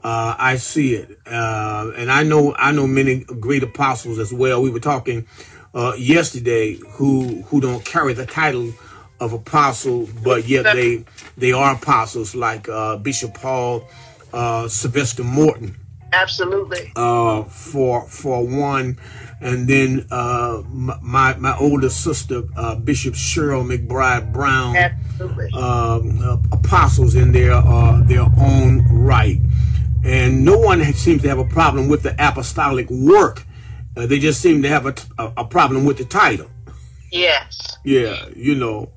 [0.07, 4.61] Uh, I see it, uh, and I know I know many great apostles as well.
[4.61, 5.27] We were talking
[5.75, 8.71] uh, yesterday who who don't carry the title
[9.19, 11.03] of apostle, but yet they
[11.35, 13.85] they are apostles, like uh, Bishop Paul
[14.31, 15.75] uh, Sylvester Morton.
[16.13, 16.89] Absolutely.
[16.95, 18.97] Uh, for for one,
[19.41, 22.43] and then my my older sister
[22.81, 24.73] Bishop Cheryl McBride Brown.
[24.77, 25.51] Absolutely.
[25.51, 27.61] Um, apostles in their
[28.03, 29.41] their own right.
[30.07, 33.43] And no one seems to have a problem with the apostolic work.
[33.97, 36.49] Uh, they just seem to have a, a, a, problem with the title.
[37.11, 37.77] Yes.
[37.83, 38.89] Yeah, you know.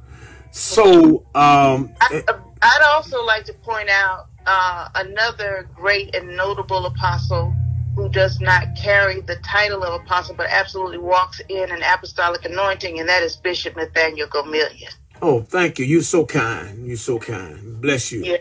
[0.53, 7.55] So, um, I, would also like to point out uh, another great and notable apostle
[7.96, 13.01] who does not carry the title of apostle, but absolutely walks in an apostolic anointing,
[13.01, 14.94] and that is Bishop Nathaniel Gomillion.
[15.20, 15.87] Oh, thank you.
[15.87, 16.87] You're so kind.
[16.87, 17.81] You're so kind.
[17.81, 18.23] Bless you.
[18.25, 18.37] Yeah.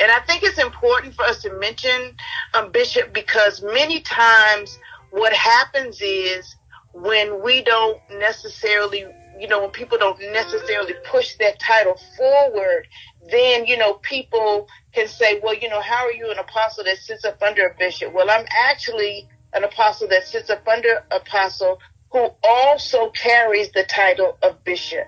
[0.00, 2.16] And I think it's important for us to mention
[2.54, 4.78] um, Bishop because many times
[5.10, 6.56] what happens is
[6.92, 9.04] when we don't necessarily,
[9.38, 12.86] you know, when people don't necessarily push that title forward,
[13.30, 16.98] then, you know, people can say, well, you know, how are you an apostle that
[16.98, 18.12] sits up under a bishop?
[18.12, 21.78] Well, I'm actually an apostle that sits up under apostle
[22.10, 25.06] who also carries the title of bishop.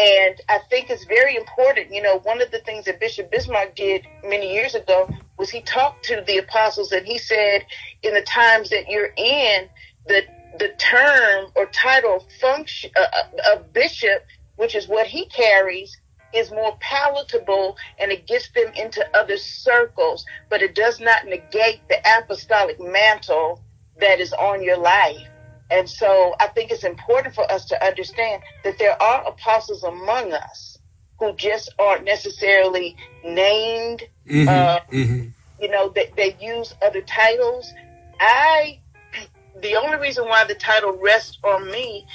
[0.00, 1.92] And I think it's very important.
[1.92, 5.60] You know, one of the things that Bishop Bismark did many years ago was he
[5.60, 7.66] talked to the apostles and he said,
[8.02, 9.68] in the times that you're in,
[10.06, 10.22] the
[10.58, 14.24] the term or title function uh, uh, of bishop,
[14.56, 15.96] which is what he carries,
[16.32, 21.80] is more palatable and it gets them into other circles, but it does not negate
[21.88, 23.60] the apostolic mantle
[24.00, 25.28] that is on your life.
[25.70, 30.32] And so I think it's important for us to understand that there are apostles among
[30.32, 30.78] us
[31.18, 34.02] who just aren't necessarily named.
[34.26, 35.28] Mm-hmm, uh, mm-hmm.
[35.62, 37.72] You know, they, they use other titles.
[38.18, 38.80] I,
[39.60, 42.06] the only reason why the title rests on me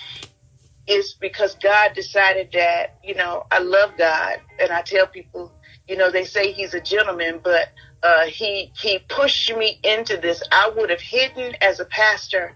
[0.87, 4.41] is because God decided that, you know, I love God.
[4.59, 5.51] And I tell people,
[5.87, 7.69] you know, they say he's a gentleman, but
[8.03, 10.43] uh, he he pushed me into this.
[10.51, 12.55] I would have hidden as a pastor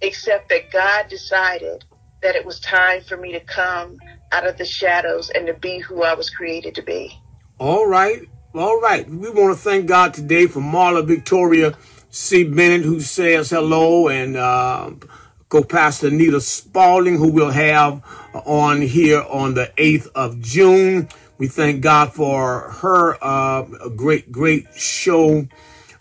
[0.00, 1.84] except that God decided
[2.22, 3.98] that it was time for me to come
[4.32, 7.18] out of the shadows and to be who I was created to be.
[7.58, 8.22] All right.
[8.54, 9.08] All right.
[9.08, 11.76] We want to thank God today for Marla Victoria
[12.10, 12.44] C.
[12.44, 14.92] Bennett, who says hello, and uh,
[15.48, 18.02] co-pastor Nita Spaulding, who we'll have
[18.46, 21.08] on here on the 8th of June.
[21.38, 23.62] We thank God for her uh,
[23.96, 25.46] great, great show,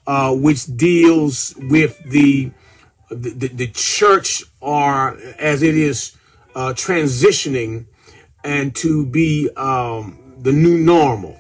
[0.08, 2.52] uh, which deals with the
[3.10, 6.16] the, the, church are as it is
[6.56, 7.86] uh, transitioning
[8.44, 11.38] and to be um, the new normal.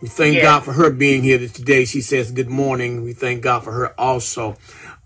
[0.00, 0.42] We thank yeah.
[0.42, 1.84] God for her being here today.
[1.84, 3.04] She says good morning.
[3.04, 4.56] We thank God for her also.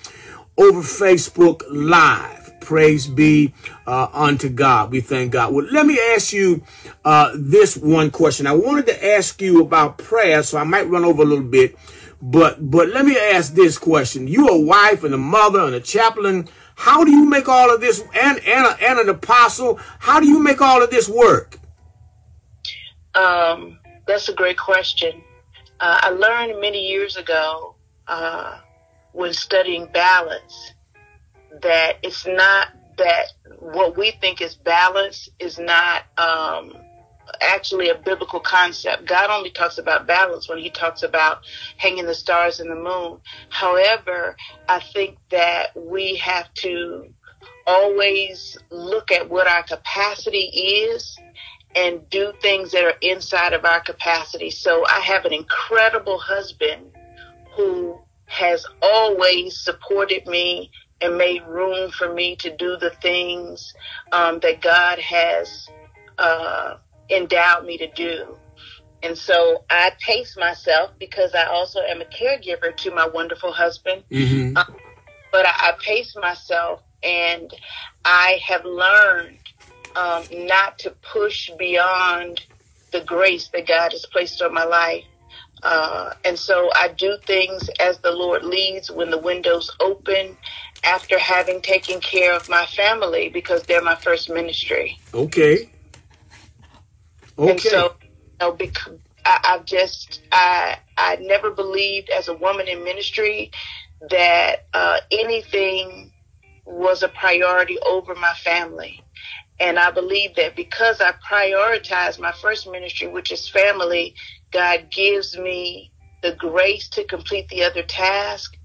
[0.58, 2.60] over Facebook Live.
[2.60, 3.54] Praise be
[3.86, 4.92] uh, unto God.
[4.92, 5.54] We thank God.
[5.54, 6.64] Well, let me ask you
[7.04, 8.48] uh, this one question.
[8.48, 11.78] I wanted to ask you about prayer, so I might run over a little bit.
[12.22, 14.28] But but let me ask this question.
[14.28, 16.48] You're a wife and a mother and a chaplain.
[16.74, 19.80] How do you make all of this and and, a, and an apostle?
[20.00, 21.60] How do you make all of this work?
[23.14, 25.22] Um that's a great question.
[25.80, 27.76] Uh, I learned many years ago
[28.08, 28.60] uh,
[29.12, 30.74] when studying balance
[31.62, 33.26] that it's not that
[33.60, 36.74] what we think is balance is not um,
[37.42, 39.06] actually a biblical concept.
[39.06, 41.40] God only talks about balance when he talks about
[41.78, 43.20] hanging the stars in the moon.
[43.50, 44.36] However,
[44.68, 47.14] I think that we have to
[47.68, 50.46] always look at what our capacity
[50.88, 51.18] is
[51.76, 54.50] and do things that are inside of our capacity.
[54.50, 56.92] So I have an incredible husband
[57.56, 63.74] who has always supported me and made room for me to do the things
[64.12, 65.68] um, that God has
[66.18, 66.78] uh,
[67.10, 68.38] endowed me to do.
[69.04, 74.04] And so I pace myself because I also am a caregiver to my wonderful husband.
[74.10, 74.58] Mm-hmm.
[74.58, 74.76] Um,
[75.32, 77.54] but I, I pace myself and
[78.04, 79.38] I have learned
[79.96, 82.42] um, not to push beyond
[82.92, 85.04] the grace that God has placed on my life.
[85.64, 90.38] Uh, and so I do things as the Lord leads when the windows open
[90.84, 95.00] after having taken care of my family because they're my first ministry.
[95.14, 95.70] Okay.
[97.38, 97.52] Okay.
[97.52, 102.68] And so, you know, because I, I've just, I, I never believed as a woman
[102.68, 103.52] in ministry
[104.10, 106.12] that uh, anything
[106.66, 109.02] was a priority over my family.
[109.60, 114.16] And I believe that because I prioritize my first ministry, which is family,
[114.52, 115.92] God gives me
[116.22, 118.58] the grace to complete the other task.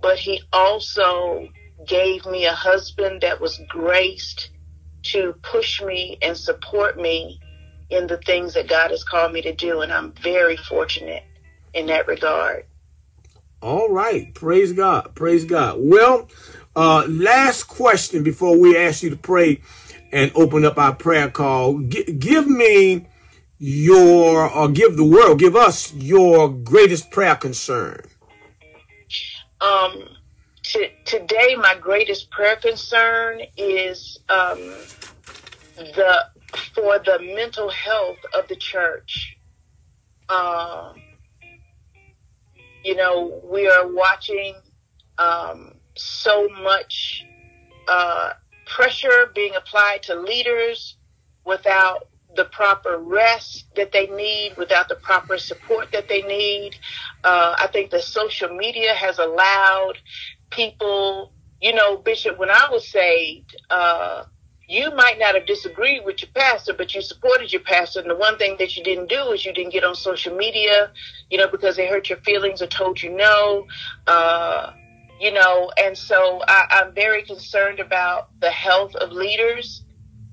[0.00, 1.48] But He also
[1.86, 4.50] gave me a husband that was graced
[5.04, 7.40] to push me and support me
[7.90, 9.80] in the things that God has called me to do.
[9.80, 11.24] And I'm very fortunate
[11.74, 12.64] in that regard.
[13.60, 14.32] All right.
[14.34, 15.14] Praise God.
[15.14, 15.76] Praise God.
[15.78, 16.28] Well,
[16.76, 19.62] uh, last question before we ask you to pray
[20.12, 21.80] and open up our prayer call.
[21.80, 23.06] G- give me
[23.58, 28.02] your, or give the world, give us your greatest prayer concern?
[29.60, 30.08] Um,
[30.62, 34.58] t- today, my greatest prayer concern is um,
[35.76, 36.24] the
[36.74, 39.36] for the mental health of the church.
[40.28, 40.92] Uh,
[42.84, 44.54] you know, we are watching
[45.18, 47.26] um, so much
[47.88, 48.32] uh,
[48.68, 50.96] pressure being applied to leaders
[51.44, 56.76] without the proper rest that they need, without the proper support that they need.
[57.24, 59.94] Uh, I think the social media has allowed
[60.50, 64.24] people, you know, Bishop, when I was saved, uh,
[64.68, 68.00] you might not have disagreed with your pastor, but you supported your pastor.
[68.00, 70.92] And the one thing that you didn't do is you didn't get on social media,
[71.30, 73.66] you know, because they hurt your feelings or told you no.
[74.06, 74.72] Uh,
[75.20, 79.82] you know, and so I, I'm very concerned about the health of leaders,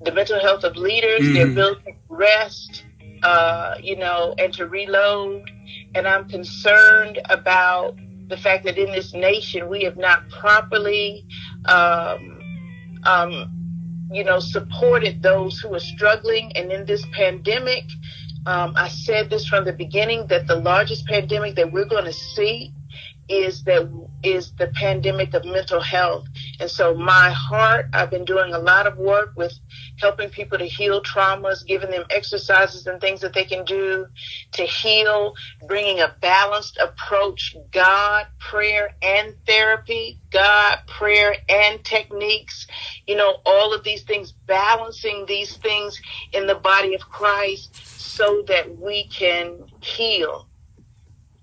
[0.02, 1.34] the mental health of leaders, mm-hmm.
[1.34, 2.84] their ability to rest,
[3.22, 5.50] uh, you know, and to reload.
[5.94, 7.96] And I'm concerned about
[8.28, 11.24] the fact that in this nation we have not properly,
[11.66, 12.40] um,
[13.04, 13.50] um,
[14.12, 16.52] you know, supported those who are struggling.
[16.56, 17.84] And in this pandemic,
[18.46, 22.12] um, I said this from the beginning that the largest pandemic that we're going to
[22.12, 22.72] see
[23.28, 23.90] is that
[24.22, 26.26] is the pandemic of mental health.
[26.60, 29.52] And so my heart, I've been doing a lot of work with
[29.98, 34.06] helping people to heal traumas, giving them exercises and things that they can do
[34.52, 35.34] to heal,
[35.66, 42.66] bringing a balanced approach, God, prayer and therapy, God, prayer and techniques,
[43.06, 46.00] you know, all of these things, balancing these things
[46.32, 50.48] in the body of Christ so that we can heal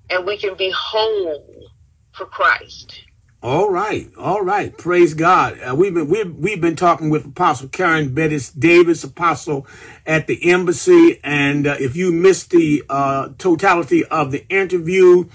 [0.09, 1.69] and we can be whole
[2.13, 3.03] for Christ.
[3.43, 4.75] All right, all right.
[4.77, 5.59] Praise God.
[5.59, 9.67] Uh, we've been we've we've been talking with Apostle Karen Bettis Davis, Apostle
[10.05, 11.19] at the embassy.
[11.25, 15.25] And uh, if you missed the uh, totality of the interview,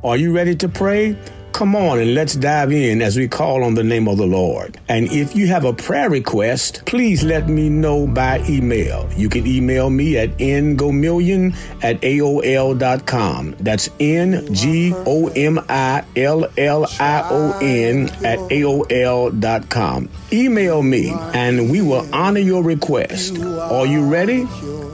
[0.03, 1.17] Are you ready to pray?
[1.59, 4.79] Come on and let's dive in as we call on the name of the Lord.
[4.87, 9.09] And if you have a prayer request, please let me know by email.
[9.17, 13.57] You can email me at ngomillion at AOL.com.
[13.59, 20.09] That's N G O M I L L I O N at AOL.com.
[20.31, 23.37] Email me and we will honor your request.
[23.37, 24.47] Are you ready?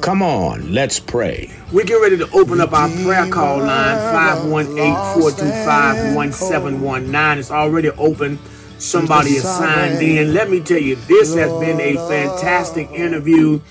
[0.06, 1.50] Come on, let's pray.
[1.72, 3.98] We're getting ready to open up our prayer call line
[4.54, 7.38] 518-425-1719.
[7.40, 8.38] It's already open.
[8.78, 10.32] Somebody is signed in.
[10.32, 13.62] Let me tell you, this has been a fantastic interview.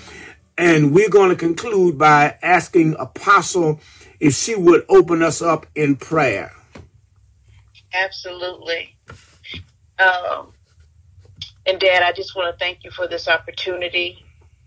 [0.57, 3.79] And we're going to conclude by asking Apostle
[4.19, 6.51] if she would open us up in prayer.
[7.93, 8.93] Absolutely.
[10.05, 10.51] Um,
[11.65, 14.24] and Dad, I just want to thank you for this opportunity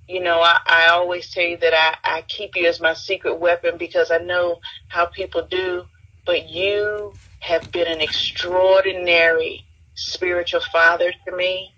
[0.09, 3.39] you know, I, I always tell you that I, I keep you as my secret
[3.39, 5.85] weapon because I know how people do,
[6.25, 11.75] but you have been an extraordinary spiritual father to me.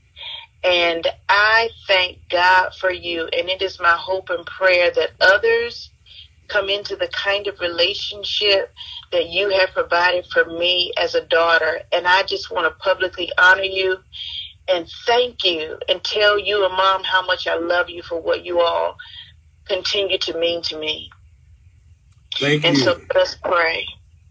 [0.62, 3.28] And I thank God for you.
[3.36, 5.90] And it is my hope and prayer that others
[6.48, 8.72] come into the kind of relationship
[9.12, 11.80] that you have provided for me as a daughter.
[11.92, 13.98] And I just want to publicly honor you
[14.70, 18.44] and thank you and tell you and mom how much I love you for what
[18.44, 18.96] you all
[19.66, 21.11] continue to mean to me.
[22.37, 22.85] Thank you and you.
[22.85, 23.87] so let's pray.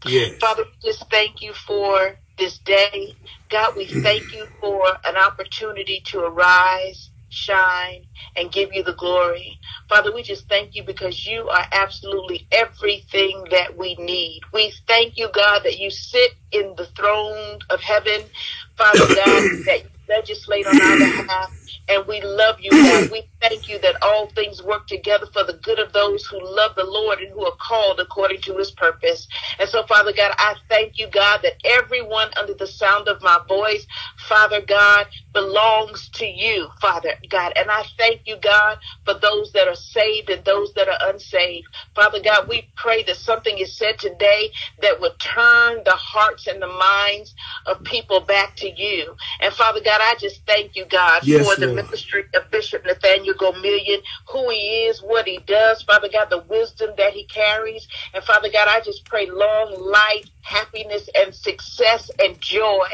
[0.06, 0.38] Yes.
[0.40, 3.16] Father, we just thank you for this day.
[3.50, 9.60] God, we thank you for an opportunity to arise shine, and give you the glory.
[9.88, 14.42] Father, we just thank you because you are absolutely everything that we need.
[14.54, 18.24] We thank you, God, that you sit in the throne of heaven.
[18.78, 23.10] Father God, that you legislate on our behalf and we love you, God.
[23.12, 26.76] We thank you that all things work together for the good of those who love
[26.76, 29.28] the Lord and who are called according to his purpose.
[29.60, 33.40] And so, Father God, I thank you, God, that everyone under the sound of my
[33.48, 33.86] voice,
[34.28, 37.54] Father God, belongs to you, Father God.
[37.56, 41.68] And I thank you, God, for those that are saved and those that are unsaved.
[41.96, 46.62] Father God, we pray that something is said today that would turn the hearts and
[46.62, 47.34] the minds
[47.66, 49.16] of people back to you.
[49.42, 53.29] And Father God, I just thank you, God, Yes, for the ministry of Bishop Nathaniel
[53.36, 54.02] Gomillion,
[54.32, 57.88] who he is, what he does, Father God, the wisdom that he carries.
[58.14, 62.88] And Father God, I just pray long life, happiness, and success and joy,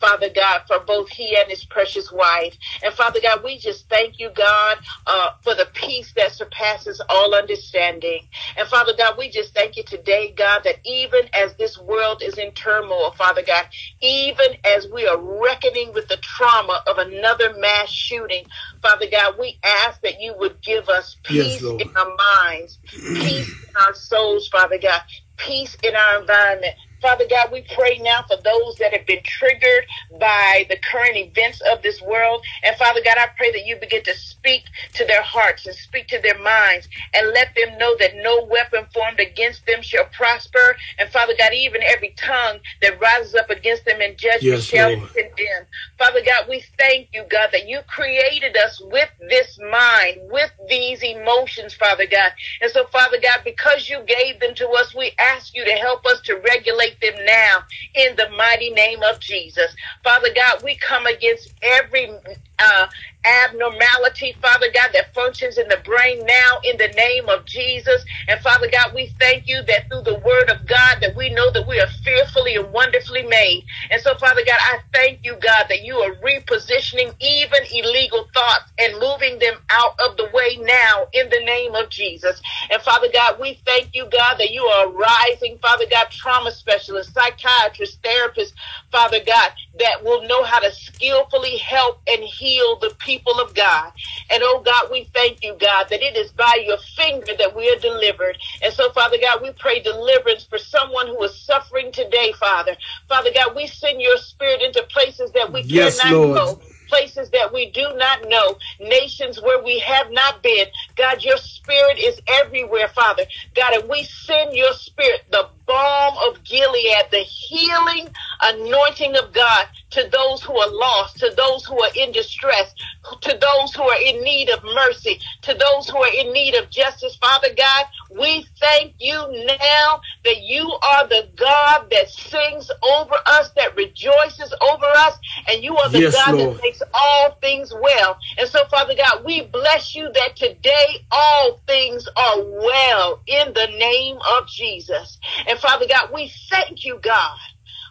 [0.00, 2.56] Father God, for both he and his precious wife.
[2.82, 7.34] And Father God, we just thank you, God, uh, for the peace that surpasses all
[7.34, 8.22] understanding.
[8.56, 12.38] And Father God, we just thank you today, God, that even as this world is
[12.38, 13.66] in turmoil, Father God,
[14.00, 18.44] even as we are reckoning with the trauma of another mass shooting,
[18.82, 21.82] Father God, we ask that you would give us peace Lord.
[21.82, 22.16] in our
[22.50, 22.78] minds,
[23.14, 25.00] peace in our souls, Father God,
[25.36, 26.74] peace in our environment.
[27.04, 29.84] Father God, we pray now for those that have been triggered
[30.18, 32.42] by the current events of this world.
[32.62, 34.62] And Father God, I pray that you begin to speak
[34.94, 38.86] to their hearts and speak to their minds and let them know that no weapon
[38.94, 40.76] formed against them shall prosper.
[40.98, 44.88] And Father God, even every tongue that rises up against them in judgment Yes, shall
[44.96, 45.12] Lord.
[45.14, 45.66] be condemned.
[45.98, 51.02] Father God, we thank you, God, that you created us with this mind, with these
[51.02, 52.32] emotions, Father God.
[52.62, 56.06] And so, Father God, because you gave them to us, we ask you to help
[56.06, 57.58] us to regulate them now
[57.94, 59.74] in the mighty name of Jesus.
[60.02, 62.10] Father God, we come against every
[62.58, 62.86] uh,
[63.24, 68.04] abnormality, Father God, that functions in the brain now in the name of Jesus.
[68.28, 71.50] And Father God, we thank you that through the word of God that we know
[71.50, 73.64] that we are fearfully and wonderfully made.
[73.90, 78.72] And so, Father God, I thank you, God, that you are repositioning even illegal thoughts
[78.78, 82.40] and moving them out of the way now in the name of Jesus.
[82.70, 87.12] And Father God, we thank you, God, that you are rising, Father God, trauma specialists,
[87.12, 88.52] psychiatrists, therapists,
[88.90, 93.92] Father God, that will know how to skillfully help and heal the people of God.
[94.30, 97.70] And oh God, we thank you, God, that it is by your finger that we
[97.70, 98.36] are delivered.
[98.62, 102.76] And so, Father God, we pray deliverance for someone who is suffering today, Father.
[103.08, 106.36] Father God, we send your spirit into places that we Yes, cannot Lord.
[106.36, 110.66] go places that we do not know, nations where we have not been.
[110.96, 113.24] God, your spirit is everywhere, Father.
[113.54, 118.08] God, and we send your spirit, the balm of Gilead, the healing
[118.42, 122.74] anointing of God to those who are lost, to those who are in distress,
[123.20, 126.70] to those who are in need of mercy, to those who are in need of
[126.70, 127.86] justice, Father God.
[128.10, 129.16] We thank you
[129.60, 135.62] now that you are the God that sings over us, that rejoices over us, and
[135.62, 136.56] you are the Yes, God Lord.
[136.56, 138.16] that makes all things well.
[138.38, 143.66] And so, Father God, we bless you that today all things are well in the
[143.78, 145.18] name of Jesus.
[145.46, 147.38] And Father God, we thank you, God.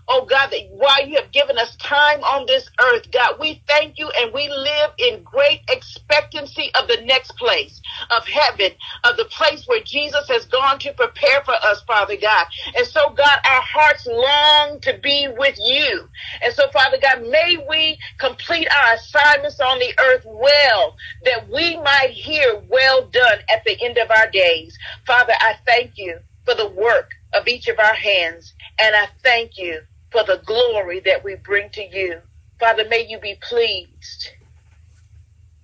[0.07, 3.97] Oh God, that while you have given us time on this earth, God, we thank
[3.97, 8.72] you and we live in great expectancy of the next place, of heaven,
[9.05, 12.47] of the place where Jesus has gone to prepare for us, Father God.
[12.76, 16.09] And so, God, our hearts long to be with you.
[16.41, 21.78] And so, Father God, may we complete our assignments on the earth well, that we
[21.78, 24.78] might hear well done at the end of our days.
[25.07, 29.58] Father, I thank you for the work of each of our hands, and I thank
[29.58, 29.82] you
[30.12, 32.20] for the glory that we bring to you.
[32.60, 34.30] Father, may you be pleased.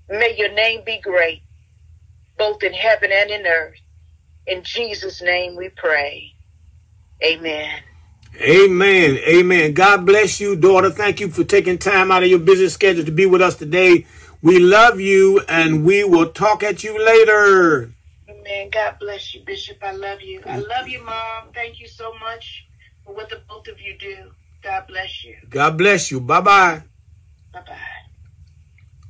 [0.10, 1.44] May your name be great,
[2.38, 3.78] both in heaven and in earth.
[4.48, 6.34] In Jesus' name we pray.
[7.24, 7.82] Amen.
[8.42, 9.18] Amen.
[9.28, 9.74] Amen.
[9.74, 10.90] God bless you, daughter.
[10.90, 14.06] Thank you for taking time out of your busy schedule to be with us today.
[14.42, 17.92] We love you and we will talk at you later.
[18.50, 18.70] Amen.
[18.72, 19.78] God bless you, Bishop.
[19.82, 20.42] I love you.
[20.46, 21.52] I love you, Mom.
[21.54, 22.66] Thank you so much
[23.06, 24.32] for what the both of you do.
[24.64, 25.36] God bless you.
[25.50, 26.20] God bless you.
[26.20, 26.84] Bye bye.
[27.54, 27.78] Bye bye.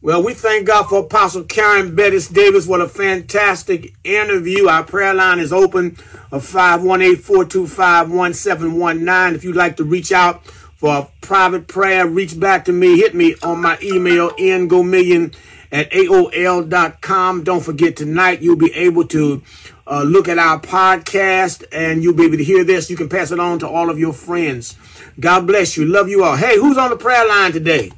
[0.01, 2.65] Well, we thank God for Apostle Karen Bettis Davis.
[2.65, 4.69] What a fantastic interview.
[4.69, 5.97] Our prayer line is open
[6.31, 9.35] of 518-425-1719.
[9.35, 12.97] If you'd like to reach out for a private prayer, reach back to me.
[12.97, 15.35] Hit me on my email, ngomillion
[15.71, 17.43] at AOL.com.
[17.43, 19.41] Don't forget tonight you'll be able to
[19.87, 22.89] uh, look at our podcast and you'll be able to hear this.
[22.89, 24.77] You can pass it on to all of your friends.
[25.19, 25.85] God bless you.
[25.85, 26.35] Love you all.
[26.35, 27.91] Hey, who's on the prayer line today?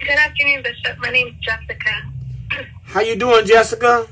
[0.00, 0.98] Good afternoon, Bishop.
[0.98, 1.90] My name's Jessica.
[2.84, 4.08] How you doing, Jessica?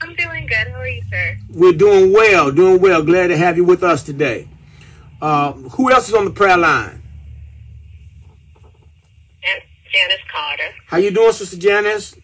[0.00, 0.68] I'm doing good.
[0.68, 1.38] How are you, sir?
[1.50, 3.02] We're doing well, doing well.
[3.02, 4.48] Glad to have you with us today.
[5.20, 7.02] Uh, who else is on the prayer line?
[9.42, 9.62] And
[9.98, 10.74] Janice Carter.
[10.86, 12.14] How you doing, Sister Janice?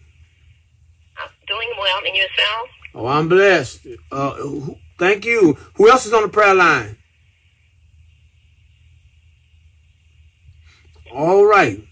[1.17, 1.99] I'm doing well.
[2.05, 2.69] And yourself?
[2.93, 3.87] Oh, I'm blessed.
[4.11, 5.57] Uh, who- thank you.
[5.75, 6.97] Who else is on the prayer line?
[11.13, 11.83] All right.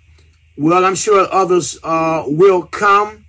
[0.57, 3.25] Well, I'm sure others uh, will come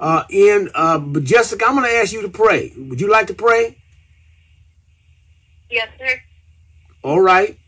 [0.00, 0.70] uh, in.
[0.74, 2.72] Uh, but Jessica, I'm going to ask you to pray.
[2.76, 3.78] Would you like to pray?
[5.70, 6.20] Yes, sir.
[7.02, 7.58] All right.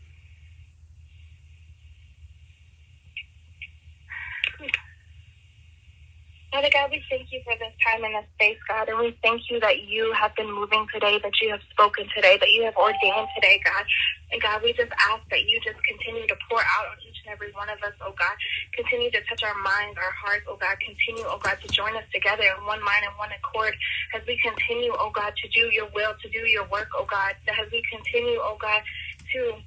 [6.57, 9.45] Father God, we thank you for this time and this space, God, and we thank
[9.45, 12.73] you that you have been moving today, that you have spoken today, that you have
[12.73, 13.85] ordained today, God.
[14.33, 17.29] And God, we just ask that you just continue to pour out on each and
[17.29, 18.33] every one of us, oh God.
[18.73, 20.73] Continue to touch our minds, our hearts, oh God.
[20.81, 23.77] Continue, oh God, to join us together in one mind and one accord
[24.17, 27.37] as we continue, oh God, to do your will, to do your work, oh God.
[27.53, 28.81] As we continue, oh God,
[29.29, 29.61] to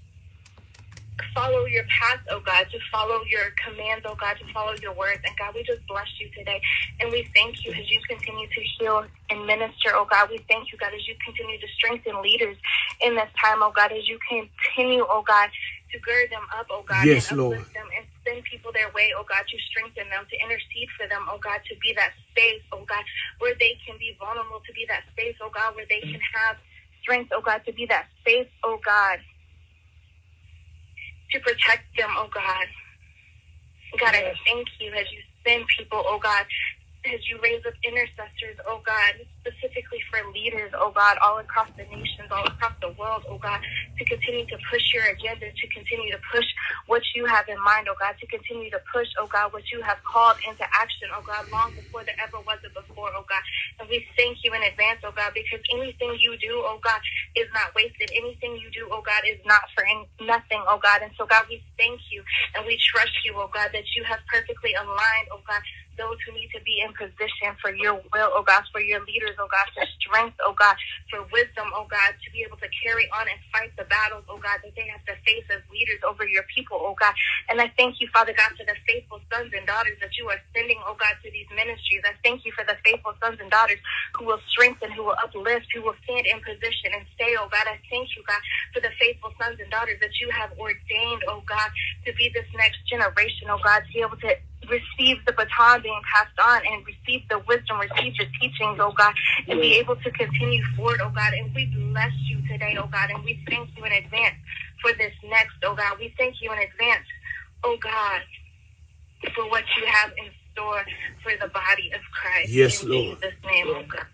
[1.34, 5.20] follow your path, oh God, to follow your commands, oh God, to follow your words.
[5.26, 6.60] And God, we just bless you today.
[7.00, 10.28] And we thank you as you continue to heal and minister, oh God.
[10.30, 12.56] We thank you, God, as you continue to strengthen leaders
[13.00, 15.50] in this time, oh God, as you continue, oh God,
[15.92, 17.58] to gird them up, oh God, Yes, and Lord.
[17.58, 21.08] uplift them and send people their way, oh God, to strengthen them, to intercede for
[21.08, 23.02] them, oh God, to be that space, oh God,
[23.38, 26.56] where they can be vulnerable, to be that space, oh God, where they can have
[27.02, 29.18] strength, oh God, to be that space, oh God,
[31.32, 32.66] to protect them, oh God.
[33.98, 36.44] God, I thank you as you send people, oh God,
[37.08, 41.84] as you raise up intercessors, oh God, specifically for leaders, oh God, all across the
[41.88, 43.60] nations, all across the world, oh God,
[43.96, 46.44] to continue to push your agenda, to continue to push
[46.86, 49.80] what you have in mind, oh God, to continue to push, oh God, what you
[49.80, 53.42] have called into action, oh God, long before there ever was it before, oh God.
[53.80, 57.00] And we thank you in advance, oh God, because anything you do, oh God,
[57.32, 58.12] is not wasted.
[58.12, 61.00] Anything you do, oh God, is not for any, nothing, oh God.
[61.00, 62.20] And so, God, we thank you
[62.56, 65.64] and we trust you, oh God, that you have perfectly aligned, oh God,
[66.00, 69.36] those who need to be in position for your will, oh God, for your leaders,
[69.36, 70.72] oh God, for strength, oh God,
[71.12, 74.40] for wisdom, oh God, to be able to carry on and fight the battles, oh
[74.40, 77.12] God, that they have to face as leaders over your people, oh God.
[77.52, 80.40] And I thank you, Father God, for the faithful sons and daughters that you are
[80.56, 82.00] sending, oh God, to these ministries.
[82.08, 83.78] I thank you for the faithful sons and daughters
[84.16, 87.68] who will strengthen, who will uplift, who will stand in position and stay, oh God.
[87.68, 88.40] I thank you, God,
[88.72, 91.68] for the faithful sons and daughters that you have ordained, oh God,
[92.08, 94.32] to be this next generation, oh God, to be able to
[94.68, 99.14] receive the baton being passed on and receive the wisdom, receive the teachings, oh God,
[99.48, 101.32] and be able to continue forward, oh God.
[101.32, 104.36] And we bless you today, oh God, and we thank you in advance
[104.82, 105.98] for this next, oh God.
[105.98, 107.06] We thank you in advance,
[107.64, 108.20] oh God,
[109.34, 110.84] for what you have in store
[111.22, 112.50] for the body of Christ.
[112.50, 113.18] Yes, in Lord.
[113.20, 114.06] Jesus' name, oh God.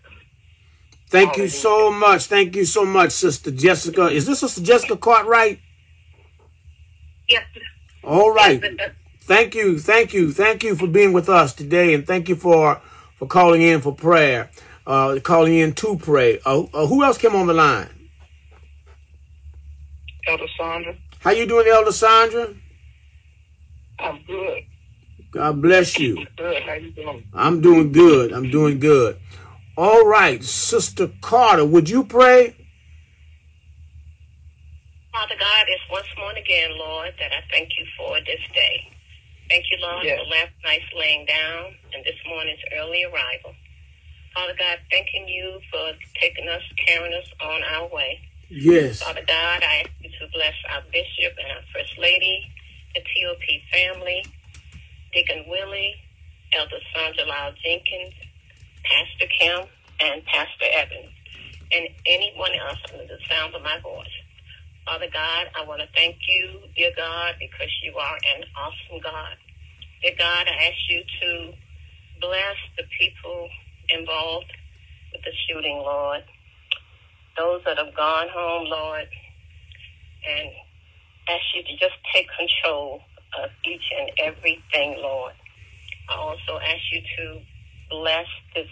[1.09, 2.25] Thank you so much.
[2.25, 4.07] Thank you so much, Sister Jessica.
[4.07, 5.59] Is this Sister Jessica Cartwright?
[7.29, 7.45] Yes.
[8.03, 8.61] All right.
[8.61, 8.91] Yes,
[9.27, 12.79] Thank you, thank you, thank you for being with us today, and thank you for
[13.17, 14.49] for calling in for prayer,
[14.85, 16.39] uh, calling in to pray.
[16.45, 18.09] Uh, uh, who else came on the line?
[20.29, 20.95] Elder Sandra.
[21.19, 22.53] How you doing, Elder Sandra?
[23.99, 24.63] I'm good.
[25.31, 26.25] God bless you.
[26.37, 26.63] Good.
[26.63, 27.25] How you doing?
[27.33, 28.31] I'm doing good.
[28.31, 29.19] I'm doing good.
[29.75, 32.55] All right, Sister Carter, would you pray?
[35.11, 38.93] Father God, it's once more and again, Lord, that I thank you for this day.
[39.49, 40.19] Thank you, Lord, Yes.
[40.19, 43.55] for last night's laying down and this morning's early arrival.
[44.33, 45.91] Father God, thanking you for
[46.21, 48.19] taking us, carrying us on our way.
[48.49, 49.01] Yes.
[49.01, 52.45] Father God, I ask you to bless our bishop and our first lady,
[52.93, 54.23] the TOP family,
[55.13, 55.95] Deacon Willie,
[56.53, 58.13] Elder Sandra Lyle Jenkins,
[58.83, 59.67] Pastor Kim,
[59.99, 61.11] and Pastor Evans,
[61.71, 64.07] and anyone else under the sound of my voice.
[64.87, 69.35] Father God, I want to thank you, dear God, because you are an awesome God.
[70.01, 71.53] Dear God, I ask you to
[72.21, 73.49] bless the people
[73.89, 74.49] involved
[75.11, 76.23] with the shooting, Lord.
[77.37, 79.09] Those that have gone home, Lord,
[80.25, 80.49] and
[81.27, 83.01] ask you to just take control
[83.43, 85.33] of each and everything, Lord.
[86.09, 87.41] I also ask you to
[87.89, 88.69] bless this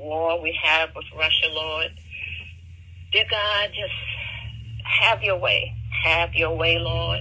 [0.00, 1.92] war we have with Russia, Lord.
[3.12, 3.92] Dear God, just
[4.88, 5.72] have your way.
[6.04, 7.20] Have your way, Lord.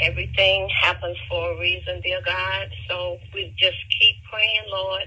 [0.00, 2.68] Everything happens for a reason, dear God.
[2.88, 5.02] So we just keep praying, Lord,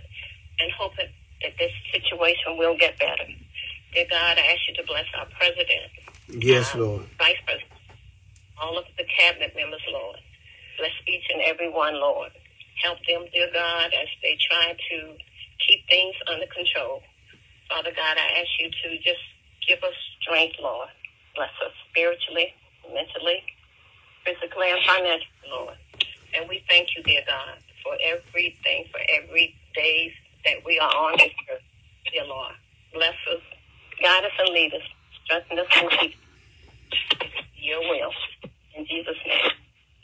[0.60, 1.08] and hoping
[1.44, 3.24] that this situation will get better.
[3.94, 5.92] Dear God, I ask you to bless our president,
[6.30, 7.02] Yes, our Lord.
[7.18, 7.72] vice president,
[8.62, 10.18] all of the cabinet members, Lord.
[10.78, 12.32] Bless each and every one, Lord.
[12.84, 14.98] Help them, dear God, as they try to
[15.68, 17.02] keep things under control.
[17.70, 19.22] Father God, I ask you to just
[19.68, 20.90] give us strength, Lord.
[21.36, 22.54] Bless us spiritually,
[22.94, 23.44] mentally,
[24.26, 25.78] physically, and financially, Lord.
[26.38, 30.14] And we thank you, dear God, for everything, for every day
[30.46, 31.62] that we are on this earth,
[32.12, 32.54] dear Lord.
[32.94, 33.42] Bless us,
[34.02, 34.82] guide us, and lead us.
[35.26, 36.16] Strengthen us and keep
[37.58, 38.12] your will.
[38.76, 39.52] In Jesus' name,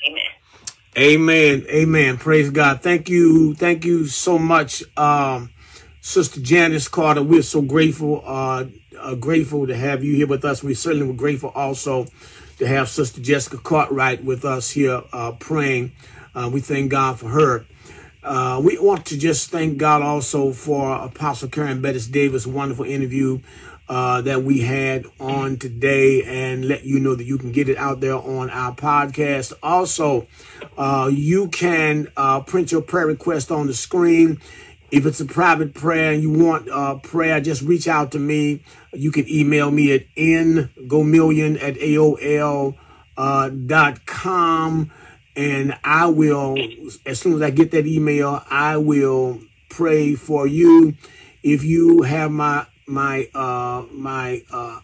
[0.07, 0.23] amen.
[0.97, 1.65] Amen.
[1.69, 2.17] Amen.
[2.17, 2.81] Praise God.
[2.81, 3.53] Thank you.
[3.55, 5.49] Thank you so much, um,
[6.05, 7.23] Sister Janice Carter.
[7.23, 8.65] We're so grateful, uh,
[8.99, 10.63] uh, grateful to have you here with us.
[10.63, 12.05] We certainly were grateful also
[12.59, 15.93] to have Sister Jessica Cartwright with us here uh, praying.
[16.35, 17.65] Uh, we thank God for her.
[18.23, 23.39] Uh, we want to just thank God also for Apostle Karen Bettis Davis, wonderful interview
[23.89, 27.77] uh, that we had on today and let you know that you can get it
[27.77, 29.53] out there on our podcast.
[29.63, 30.27] Also,
[31.11, 32.09] you can
[32.45, 34.39] print your prayer request on the screen.
[34.91, 38.63] If it's a private prayer and you want uh, prayer, just reach out to me.
[38.93, 42.75] You can email me at ngomillion at AOL
[43.17, 44.91] uh, dot com
[45.35, 46.57] and I will,
[47.05, 50.95] as soon as I get that email, I will pray for you.
[51.43, 54.79] If you have my my uh my uh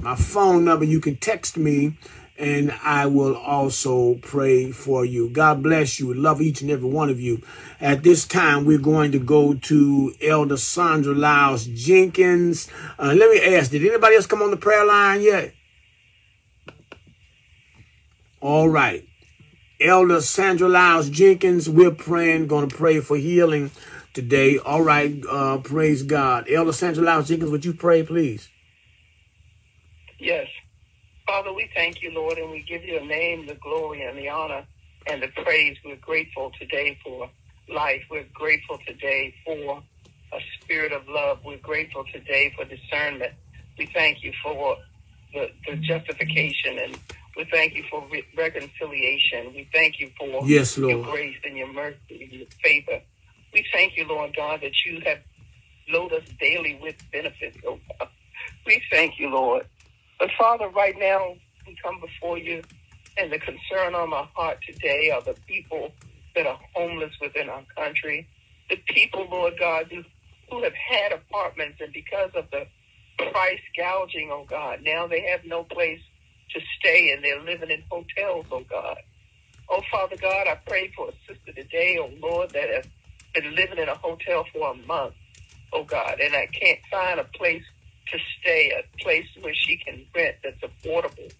[0.00, 1.96] my phone number, you can text me
[2.42, 5.30] and I will also pray for you.
[5.30, 6.12] God bless you.
[6.12, 7.40] Love each and every one of you.
[7.80, 12.68] At this time, we're going to go to Elder Sandra Lyles Jenkins.
[12.98, 15.54] Uh, let me ask, did anybody else come on the prayer line yet?
[18.40, 19.06] All right.
[19.80, 23.70] Elder Sandra Lyles Jenkins, we're praying, going to pray for healing
[24.14, 24.58] today.
[24.58, 26.48] All right, uh, praise God.
[26.50, 28.48] Elder Sandra Lyles Jenkins, would you pray, please?
[30.18, 30.46] Yes.
[31.32, 34.28] Father, we thank you, Lord, and we give you your name the glory and the
[34.28, 34.66] honor
[35.06, 35.78] and the praise.
[35.82, 37.30] We're grateful today for
[37.70, 38.02] life.
[38.10, 39.82] We're grateful today for
[40.34, 41.38] a spirit of love.
[41.42, 43.32] We're grateful today for discernment.
[43.78, 44.76] We thank you for
[45.32, 46.98] the, the justification and
[47.34, 49.54] we thank you for re- reconciliation.
[49.54, 53.00] We thank you for Yes, your grace and your mercy and your favor.
[53.54, 55.20] We thank you, Lord God, that you have
[55.88, 58.10] loaded us daily with benefits, oh God.
[58.66, 59.66] We thank you, Lord.
[60.22, 61.34] But Father, right now,
[61.66, 62.62] we come before you,
[63.18, 65.90] and the concern on my heart today are the people
[66.36, 68.28] that are homeless within our country,
[68.70, 70.04] the people, Lord God, who,
[70.48, 72.66] who have had apartments, and because of the
[73.32, 75.98] price gouging, oh God, now they have no place
[76.54, 78.98] to stay, and they're living in hotels, oh God.
[79.68, 82.86] Oh, Father God, I pray for a sister today, oh Lord, that has
[83.34, 85.14] been living in a hotel for a month,
[85.72, 87.64] oh God, and I can't find a place
[88.10, 91.32] to stay, a place where she can rent that's affordable.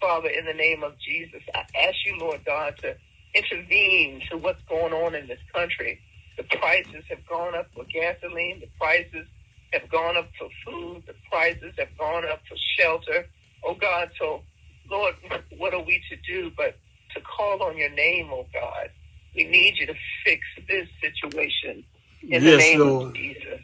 [0.00, 2.96] Father, in the name of Jesus, I ask you, Lord God, to
[3.34, 6.00] intervene to what's going on in this country.
[6.36, 9.26] The prices have gone up for gasoline, the prices
[9.72, 13.26] have gone up for food, the prices have gone up for shelter.
[13.64, 14.42] Oh God, so
[14.90, 15.14] Lord,
[15.56, 16.76] what are we to do but
[17.14, 18.90] to call on your name, oh God?
[19.34, 19.94] We need you to
[20.24, 21.84] fix this situation
[22.22, 23.08] in the name Lord.
[23.08, 23.60] of Jesus.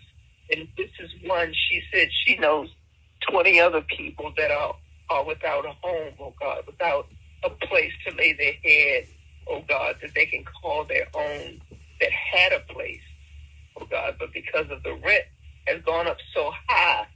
[0.51, 2.69] And this is one, she said she knows
[3.31, 4.75] 20 other people that are,
[5.11, 7.07] are without a home, oh God, without
[7.45, 9.07] a place to lay their head,
[9.49, 11.61] oh God, that they can call their own,
[12.01, 13.01] that had a place,
[13.81, 15.25] oh God, but because of the rent
[15.67, 17.07] has gone up so high,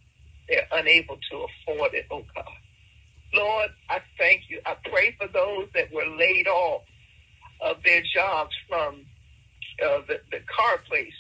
[0.49, 2.45] they're unable to afford it, oh God.
[3.35, 4.61] Lord, I thank you.
[4.65, 6.83] I pray for those that were laid off
[7.61, 9.05] of their jobs from
[9.85, 11.13] uh, the, the car place.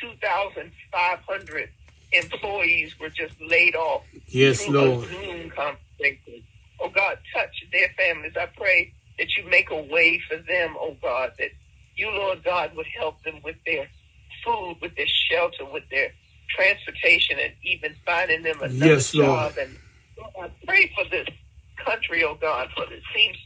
[0.00, 1.68] 2,500
[2.12, 5.08] employees were just laid off Yes, Lord.
[5.08, 6.42] Zoom conversation.
[6.80, 8.32] Oh God, touch their families.
[8.36, 11.50] I pray that you make a way for them, oh God, that
[11.96, 13.88] you, Lord God, would help them with their
[14.44, 16.12] food, with their shelter, with their
[16.48, 19.52] transportation, and even finding them another Yes, Lord.
[19.54, 19.58] job.
[19.60, 19.78] And
[20.18, 21.28] Lord, I pray for this
[21.84, 23.36] country, oh God, for it seems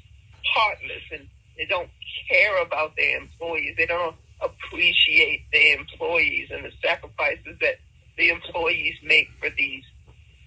[0.55, 1.27] heartless and
[1.59, 1.89] they don't
[2.31, 3.75] care about their employees.
[3.77, 7.77] They don't appreciate the employees and the sacrifices that
[8.17, 9.85] the employees make for these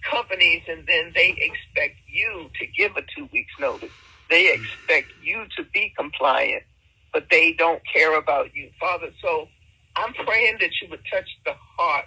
[0.08, 3.90] companies and then they expect you to give a two weeks notice.
[4.28, 4.62] They mm-hmm.
[4.62, 6.62] expect you to be compliant,
[7.12, 9.10] but they don't care about you, Father.
[9.22, 9.48] So
[9.96, 12.06] I'm praying that you would touch the heart.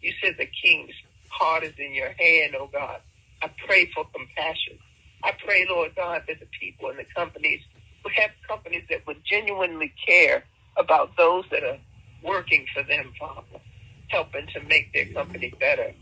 [0.00, 0.94] You said the king's
[1.28, 3.00] heart is in your hand, oh God.
[3.42, 4.78] I pray for compassion.
[5.24, 7.60] I pray, Lord God, that the people and the companies
[8.04, 10.44] would have companies that would genuinely care
[10.76, 11.78] about those that are
[12.22, 13.60] working for them, Father,
[14.08, 15.92] helping to make their company better.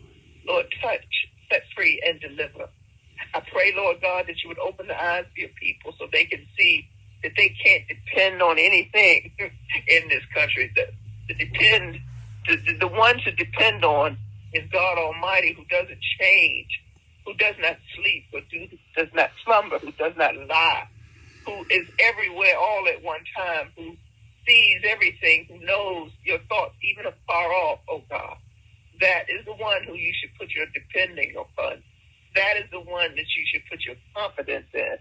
[0.46, 2.68] Lord, touch, set free, and deliver.
[3.34, 6.24] I pray, Lord God, that you would open the eyes of your people so they
[6.24, 6.88] can see
[7.22, 10.72] that they can't depend on anything in this country.
[10.74, 10.86] The,
[11.28, 12.00] the depend,
[12.48, 14.16] the, the, the ones to depend on
[14.52, 16.68] is God Almighty, who doesn't change,
[17.24, 20.88] who does not sleep, who do, does not slumber, who does not lie,
[21.46, 23.96] who is everywhere all at one time, who
[24.50, 28.36] sees everything, who knows your thoughts even afar off, oh God.
[29.00, 31.82] That is the one who you should put your depending upon.
[32.34, 34.96] That is the one that you should put your confidence in.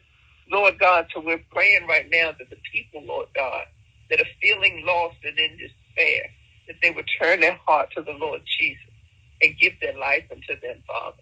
[0.52, 3.66] Lord God, so we're praying right now that the people, Lord God,
[4.10, 6.30] that are feeling lost and in despair,
[6.68, 8.82] that they would turn their heart to the Lord Jesus
[9.42, 11.22] and give their life unto them, Father,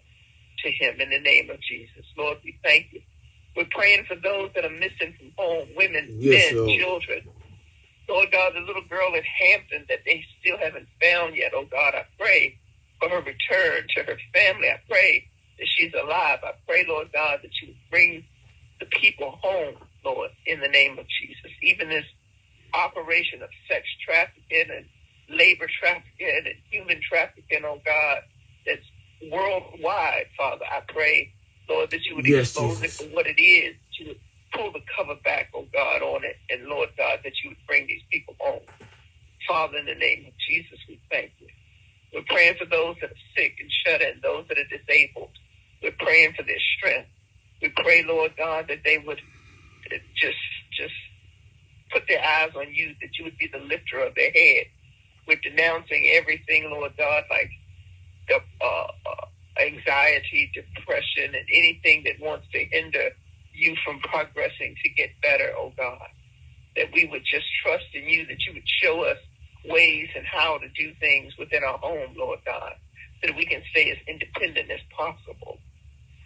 [0.64, 2.04] to him in the name of Jesus.
[2.16, 3.00] Lord, we thank you.
[3.56, 6.80] We're praying for those that are missing from home, women, yes, men, Lord.
[6.80, 7.20] children.
[8.08, 11.52] Lord God, the little girl in Hampton that they still haven't found yet.
[11.54, 12.58] Oh God, I pray
[12.98, 14.68] for her return to her family.
[14.68, 15.28] I pray
[15.58, 16.38] that she's alive.
[16.42, 18.24] I pray, Lord God, that you would bring
[18.80, 21.52] the people home, Lord, in the name of Jesus.
[21.62, 22.06] Even this
[22.74, 24.86] operation of sex trafficking and
[25.28, 28.18] labor trafficking and human trafficking, oh God,
[28.66, 28.84] that's
[29.30, 30.64] worldwide, Father.
[30.64, 31.32] I pray,
[31.68, 33.00] Lord, that you would yes, expose Jesus.
[33.00, 33.74] it for what it is.
[33.74, 34.20] That you would
[34.52, 36.36] pull the cover back, oh God, on it.
[36.50, 38.62] And Lord God, that you would bring these people home.
[39.46, 41.48] Father, in the name of Jesus, we thank you.
[42.12, 45.30] We're praying for those that are sick and shut in, those that are disabled.
[45.82, 47.08] We're praying for their strength.
[47.62, 49.20] We pray, Lord God, that they would
[50.16, 50.38] just
[50.76, 50.94] just
[51.92, 54.66] put their eyes on you, that you would be the lifter of their head.
[55.26, 57.50] We're denouncing everything, Lord God, like
[58.28, 59.26] the uh, uh,
[59.60, 63.10] anxiety, depression, and anything that wants to hinder
[63.58, 66.08] you from progressing to get better, oh God.
[66.76, 69.18] That we would just trust in you, that you would show us
[69.64, 72.74] ways and how to do things within our home, Lord God,
[73.20, 75.58] so that we can stay as independent as possible.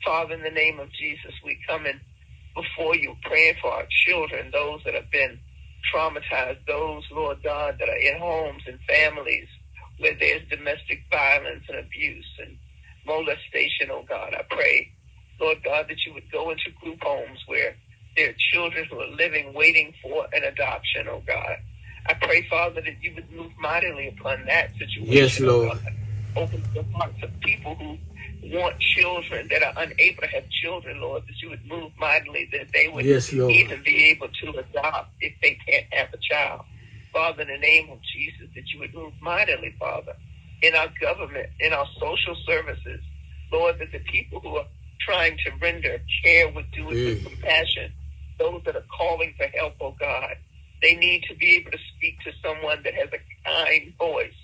[0.05, 2.01] Father, in the name of Jesus, we come in
[2.55, 5.39] before you praying for our children, those that have been
[5.93, 9.49] traumatized, those, Lord God, that are in homes and families
[9.99, 12.57] where there's domestic violence and abuse and
[13.07, 14.35] molestation, oh God.
[14.35, 14.93] I pray,
[15.43, 17.75] Lord God, that you would go into group homes where
[18.17, 21.57] there are children who are living, waiting for an adoption, oh God.
[22.07, 25.05] I pray, Father, that you would move mightily upon that situation.
[25.05, 25.79] Yes, oh Lord.
[26.37, 27.99] Oh Open the hearts of people who
[28.45, 32.69] want children that are unable to have children, Lord, that you would move mightily, that
[32.73, 36.63] they would yes, even be able to adopt if they can't have a child.
[37.13, 40.15] Father, in the name of Jesus, that you would move mightily, Father,
[40.63, 43.01] in our government, in our social services,
[43.53, 44.67] Lord, that the people who are
[45.05, 47.07] trying to render care would do it mm.
[47.07, 47.93] with compassion.
[48.39, 50.37] Those that are calling for help, oh God,
[50.81, 54.35] they need to be able to speak to someone that has a kind voice.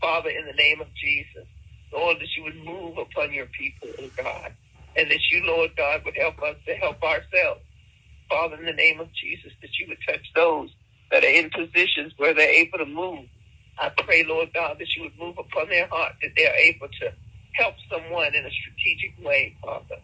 [0.00, 1.46] Father, in the name of Jesus,
[1.92, 4.52] Lord, that you would move upon your people, oh God,
[4.96, 7.60] and that you, Lord God, would help us to help ourselves.
[8.28, 10.70] Father, in the name of Jesus, that you would touch those
[11.10, 13.26] that are in positions where they're able to move.
[13.78, 17.12] I pray, Lord God, that you would move upon their heart, that they're able to
[17.52, 19.96] help someone in a strategic way, Father.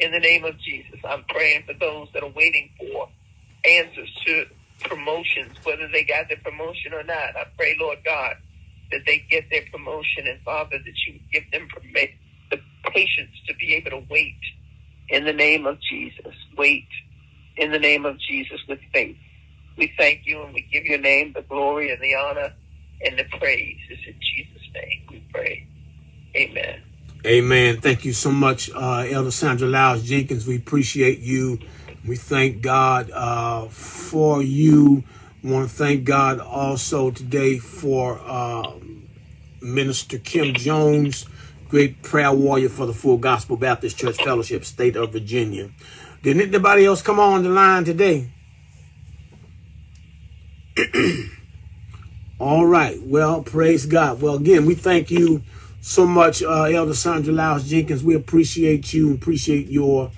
[0.00, 3.08] In the name of Jesus, I'm praying for those that are waiting for
[3.64, 4.46] answers to
[4.84, 7.36] promotions, whether they got their promotion or not.
[7.36, 8.36] I pray, Lord God,
[8.92, 11.68] that they get their promotion, and Father, that you give them
[12.50, 12.60] the
[12.92, 14.38] patience to be able to wait
[15.08, 16.34] in the name of Jesus.
[16.56, 16.86] Wait
[17.56, 19.16] in the name of Jesus with faith.
[19.76, 22.52] We thank you and we give your name the glory and the honor
[23.04, 23.78] and the praise.
[23.90, 25.66] It's in Jesus' name we pray.
[26.36, 26.82] Amen.
[27.28, 27.78] Amen.
[27.82, 30.46] Thank you so much, uh, Elder Sandra Lyles Jenkins.
[30.46, 31.58] We appreciate you.
[32.06, 35.04] We thank God uh, for you.
[35.44, 38.72] Want to thank God also today for uh,
[39.60, 41.26] Minister Kim Jones,
[41.68, 45.68] great prayer warrior for the Full Gospel Baptist Church Fellowship, State of Virginia.
[46.22, 48.30] Didn't anybody else come on the line today?
[52.40, 52.98] All right.
[53.02, 54.22] Well, praise God.
[54.22, 55.42] Well, again, we thank you
[55.80, 58.02] so much, uh, Elder Sandra Lyles Jenkins.
[58.04, 60.10] We appreciate you, appreciate your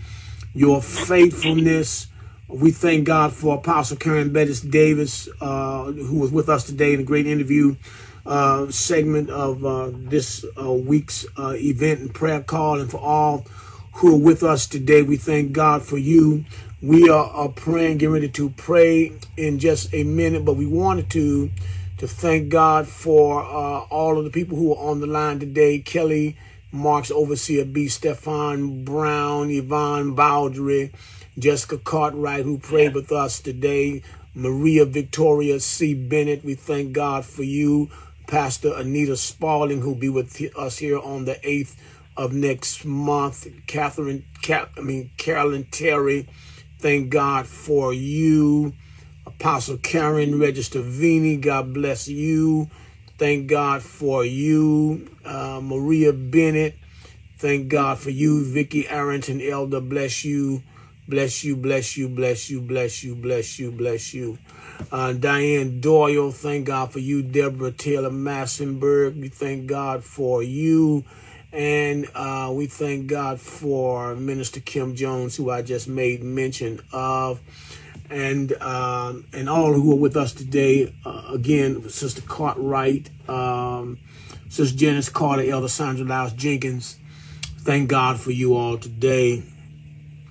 [0.55, 2.09] your faithfulness
[2.53, 7.01] we thank God for Apostle Karen Bettis Davis, uh, who was with us today in
[7.01, 7.77] a great interview
[8.27, 12.81] uh, segment of uh, this uh, week's uh, event and prayer call.
[12.81, 13.47] And for all
[13.95, 16.45] who are with us today, we thank God for you.
[16.83, 21.09] We are, are praying, getting ready to pray in just a minute, but we wanted
[21.11, 21.51] to
[22.01, 25.81] to thank God for uh, all of the people who are on the line today.
[25.81, 26.35] Kelly
[26.73, 27.89] Marks, Overseer B.
[27.89, 30.95] Stefan Brown, Yvonne Bowdry,
[31.39, 32.95] Jessica Cartwright, who prayed yeah.
[32.95, 35.93] with us today, Maria Victoria C.
[35.93, 37.91] Bennett, we thank God for you.
[38.27, 41.77] Pastor Anita Spaulding, who'll be with us here on the 8th
[42.17, 43.47] of next month.
[43.67, 46.31] Catherine, I mean, Carolyn Terry,
[46.79, 48.73] thank God for you.
[49.41, 52.69] Apostle Karen Register Vini, God bless you.
[53.17, 55.09] Thank God for you.
[55.25, 56.77] Uh, Maria Bennett,
[57.39, 58.45] thank God for you.
[58.45, 60.63] Vicky Arrington, Elder, bless you.
[61.09, 64.37] Bless you, bless you, bless you, bless you, bless you, bless you.
[64.93, 67.23] Uh, Diane Doyle, thank God for you.
[67.23, 71.03] Deborah Taylor Massenberg, we thank God for you.
[71.51, 77.41] And uh, we thank God for Minister Kim Jones, who I just made mention of
[78.11, 80.93] and uh, and all who are with us today.
[81.05, 83.99] Uh, again, Sister Cartwright, um,
[84.49, 86.99] Sister Janice Carter, Elder Sandra Lyles Jenkins.
[87.61, 89.43] Thank God for you all today.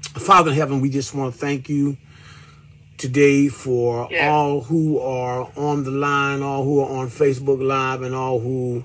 [0.01, 1.97] Father in heaven, we just want to thank you
[2.97, 4.29] today for yeah.
[4.29, 8.83] all who are on the line, all who are on Facebook Live, and all who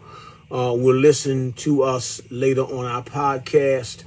[0.52, 4.04] uh, will listen to us later on our podcast.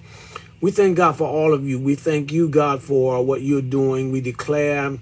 [0.60, 1.78] We thank God for all of you.
[1.78, 4.12] We thank you, God, for what you're doing.
[4.12, 4.98] We declare,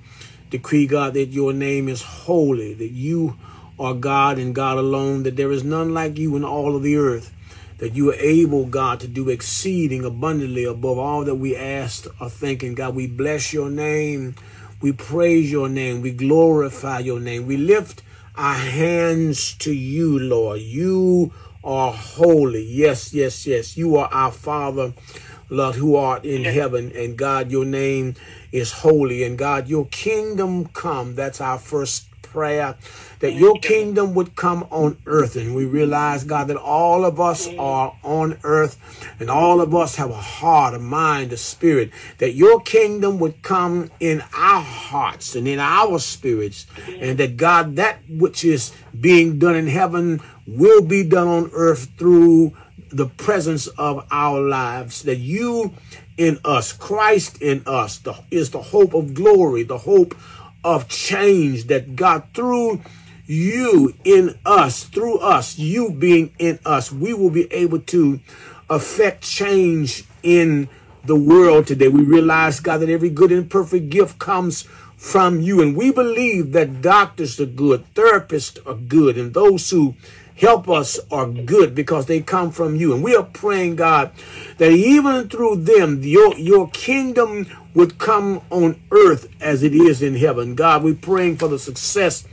[0.50, 3.38] decree, God, that your name is holy, that you
[3.80, 6.98] are God and God alone, that there is none like you in all of the
[6.98, 7.32] earth,
[7.78, 12.30] that you are able, God, to do exceeding abundantly above all that we asked or
[12.30, 12.60] think.
[12.60, 12.76] thinking.
[12.76, 14.36] God, we bless your name.
[14.82, 16.02] We praise your name.
[16.02, 17.48] We glorify your name.
[17.48, 18.02] We lift
[18.36, 20.60] our hands to you, Lord.
[20.60, 21.32] You
[21.64, 22.64] are holy.
[22.64, 23.78] Yes, yes, yes.
[23.78, 24.94] You are our Father.
[25.50, 28.16] Lord, who art in heaven, and God, your name
[28.52, 31.16] is holy, and God, your kingdom come.
[31.16, 32.76] That's our first prayer,
[33.20, 35.38] that your kingdom would come on earth.
[35.38, 38.78] And we realize, God, that all of us are on earth,
[39.20, 43.42] and all of us have a heart, a mind, a spirit, that your kingdom would
[43.42, 49.40] come in our hearts and in our spirits, and that, God, that which is being
[49.40, 52.54] done in heaven will be done on earth through
[52.96, 55.74] the presence of our lives, that you
[56.18, 60.16] in us, Christ in us, the, is the hope of glory, the hope
[60.64, 62.82] of change that God through
[63.26, 68.22] you in us, through us, you being in us, we will be able to
[68.70, 70.70] affect change in
[71.04, 71.90] the world today.
[71.90, 74.64] We realize, God, that every good and perfect gift comes
[74.96, 75.62] from you.
[75.62, 79.96] And we believe that doctors are good, therapists are good, and those who
[80.36, 82.94] help us are good because they come from you.
[82.94, 84.12] And we are praying, God,
[84.58, 90.16] that even through them, your, your kingdom would come on earth as it is in
[90.16, 90.56] heaven.
[90.56, 92.26] God, we're praying for the success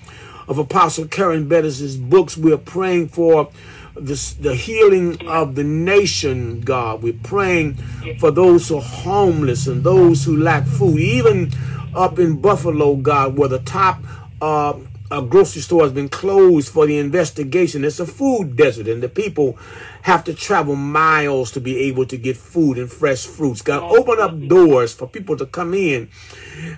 [0.48, 2.36] of Apostle Karen Bettis' books.
[2.36, 3.50] We're praying for
[3.94, 7.02] the, the healing of the nation, God.
[7.02, 7.74] We're praying
[8.18, 11.52] for those who are homeless and those who lack food, even
[11.94, 14.00] up in Buffalo, God, where the top
[14.40, 14.74] uh,
[15.12, 17.84] a grocery store has been closed for the investigation.
[17.84, 19.58] It's a food desert, and the people
[20.02, 23.60] have to travel miles to be able to get food and fresh fruits.
[23.60, 26.08] God, oh, open up doors for people to come in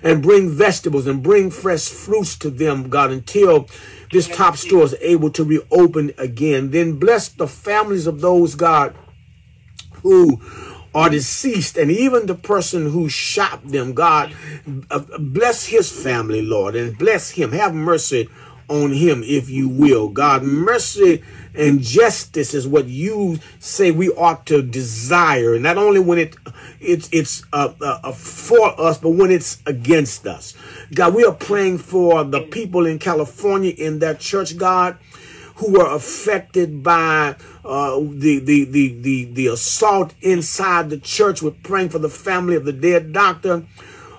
[0.03, 3.69] and bring vegetables and bring fresh fruits to them, God, until
[4.11, 6.71] this top store is able to reopen again.
[6.71, 8.93] Then bless the families of those, God,
[10.03, 10.41] who
[10.95, 14.33] are deceased and even the person who shot them, God,
[14.89, 17.51] uh, bless his family, Lord, and bless him.
[17.51, 18.29] Have mercy
[18.69, 20.07] on him, if you will.
[20.07, 21.21] God, mercy
[21.53, 25.59] and justice is what you say we ought to desire.
[25.59, 26.37] Not only when it
[26.79, 30.55] it's it's uh, uh, for us, but when it's against us.
[30.93, 34.97] God, we are praying for the people in California in that church, God
[35.55, 41.41] who were affected by uh, the, the, the, the, the assault inside the church.
[41.41, 43.65] We're praying for the family of the dead doctor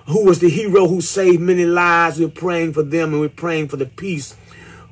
[0.07, 2.19] who was the hero who saved many lives.
[2.19, 4.35] We're praying for them and we're praying for the peace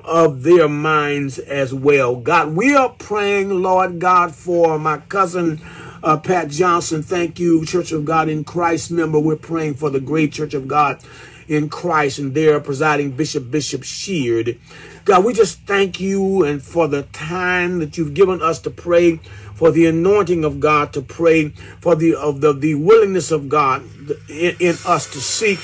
[0.04, 2.16] of their minds as well.
[2.16, 5.62] God, we are praying, Lord God, for my cousin
[6.04, 7.02] uh, Pat Johnson.
[7.02, 9.20] Thank you, Church of God in Christ member.
[9.20, 11.02] We're praying for the great Church of God
[11.48, 14.60] in Christ and their presiding Bishop, Bishop Sheard.
[15.06, 19.18] God, we just thank you and for the time that you've given us to pray,
[19.54, 21.50] for the anointing of God to pray,
[21.80, 23.84] for the of the, the willingness of God
[24.28, 25.60] in, in us to seek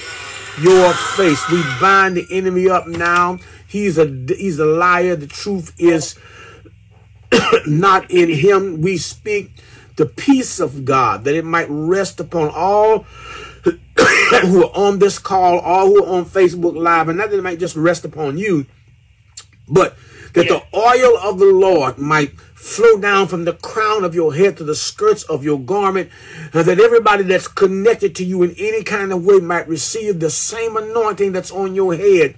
[0.62, 1.44] your face.
[1.50, 3.39] We bind the enemy up now.
[3.68, 5.16] He's a he's a liar.
[5.16, 6.20] The truth is
[7.66, 8.80] not in him.
[8.80, 9.54] We speak
[9.96, 13.00] the peace of God that it might rest upon all
[14.44, 17.60] who are on this call, all who are on Facebook Live, and that it might
[17.60, 18.68] just rest upon you
[19.72, 19.97] but
[20.34, 20.59] that yeah.
[20.59, 24.63] the oil of the Lord might flow down from the crown of your head to
[24.63, 26.09] the skirts of your garment,
[26.53, 30.30] and that everybody that's connected to you in any kind of way might receive the
[30.30, 32.36] same anointing that's on your head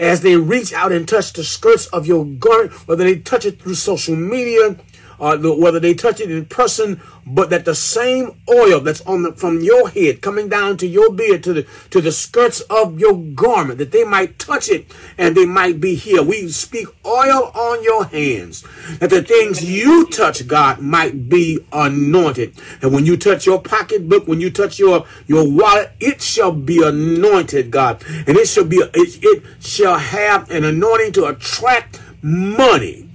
[0.00, 3.60] as they reach out and touch the skirts of your garment, whether they touch it
[3.60, 4.76] through social media,
[5.20, 9.22] uh, the, whether they touch it in person, but that the same oil that's on
[9.22, 12.98] the, from your head coming down to your beard to the to the skirts of
[12.98, 16.28] your garment, that they might touch it and they might be healed.
[16.28, 18.64] We speak oil on your hands,
[18.98, 22.54] that the things you touch, God, might be anointed.
[22.80, 26.82] And when you touch your pocketbook, when you touch your your wallet, it shall be
[26.82, 33.07] anointed, God, and it shall be it, it shall have an anointing to attract money.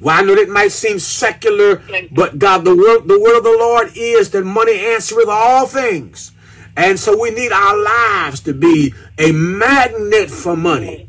[0.00, 3.50] Well, I know that might seem secular, but God, the word, the word of the
[3.58, 6.32] Lord is that money answereth all things.
[6.76, 11.08] And so we need our lives to be a magnet for money.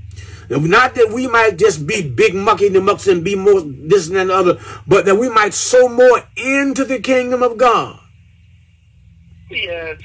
[0.50, 4.18] Not that we might just be big mucky the mucks and be more this and
[4.18, 7.98] that and other, but that we might sow more into the kingdom of God.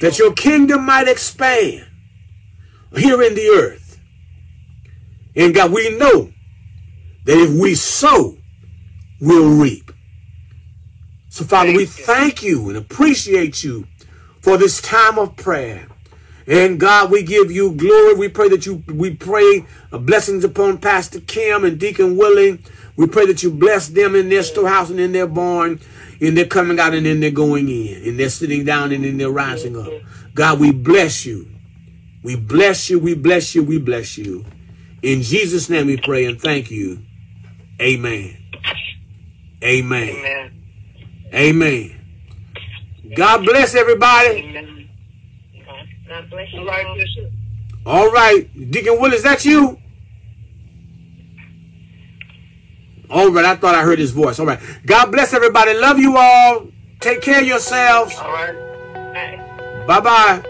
[0.00, 1.86] that your kingdom might expand
[2.96, 3.98] here in the earth.
[5.34, 6.32] And God, we know
[7.24, 8.38] that if we sow,
[9.20, 9.92] we'll reap.
[11.28, 13.86] So, Father, we thank you and appreciate you
[14.40, 15.86] for this time of prayer.
[16.46, 18.14] And God, we give you glory.
[18.14, 22.62] We pray that you, we pray uh, blessings upon Pastor Kim and Deacon Willie.
[22.96, 25.80] We pray that you bless them in their storehouse and in their barn,
[26.20, 29.18] in their coming out and in their going in, in their sitting down and in
[29.18, 29.92] their rising up.
[30.34, 31.48] God, we bless you.
[32.22, 32.98] We bless you.
[32.98, 33.64] We bless you.
[33.64, 34.44] We bless you.
[35.02, 37.02] In Jesus' name we pray and thank you.
[37.80, 38.45] Amen.
[39.66, 40.08] Amen.
[40.08, 40.52] Amen.
[41.34, 42.00] Amen.
[43.16, 44.28] God bless everybody.
[44.28, 44.88] Amen.
[46.08, 47.30] God bless you.
[47.84, 48.70] All right.
[48.70, 49.78] Deacon Will, is that you?
[53.10, 53.44] All right.
[53.44, 54.38] I thought I heard his voice.
[54.38, 54.60] All right.
[54.84, 55.74] God bless everybody.
[55.74, 56.68] Love you all.
[57.00, 58.14] Take care of yourselves.
[58.18, 58.54] All right.
[59.86, 60.42] Bye-bye.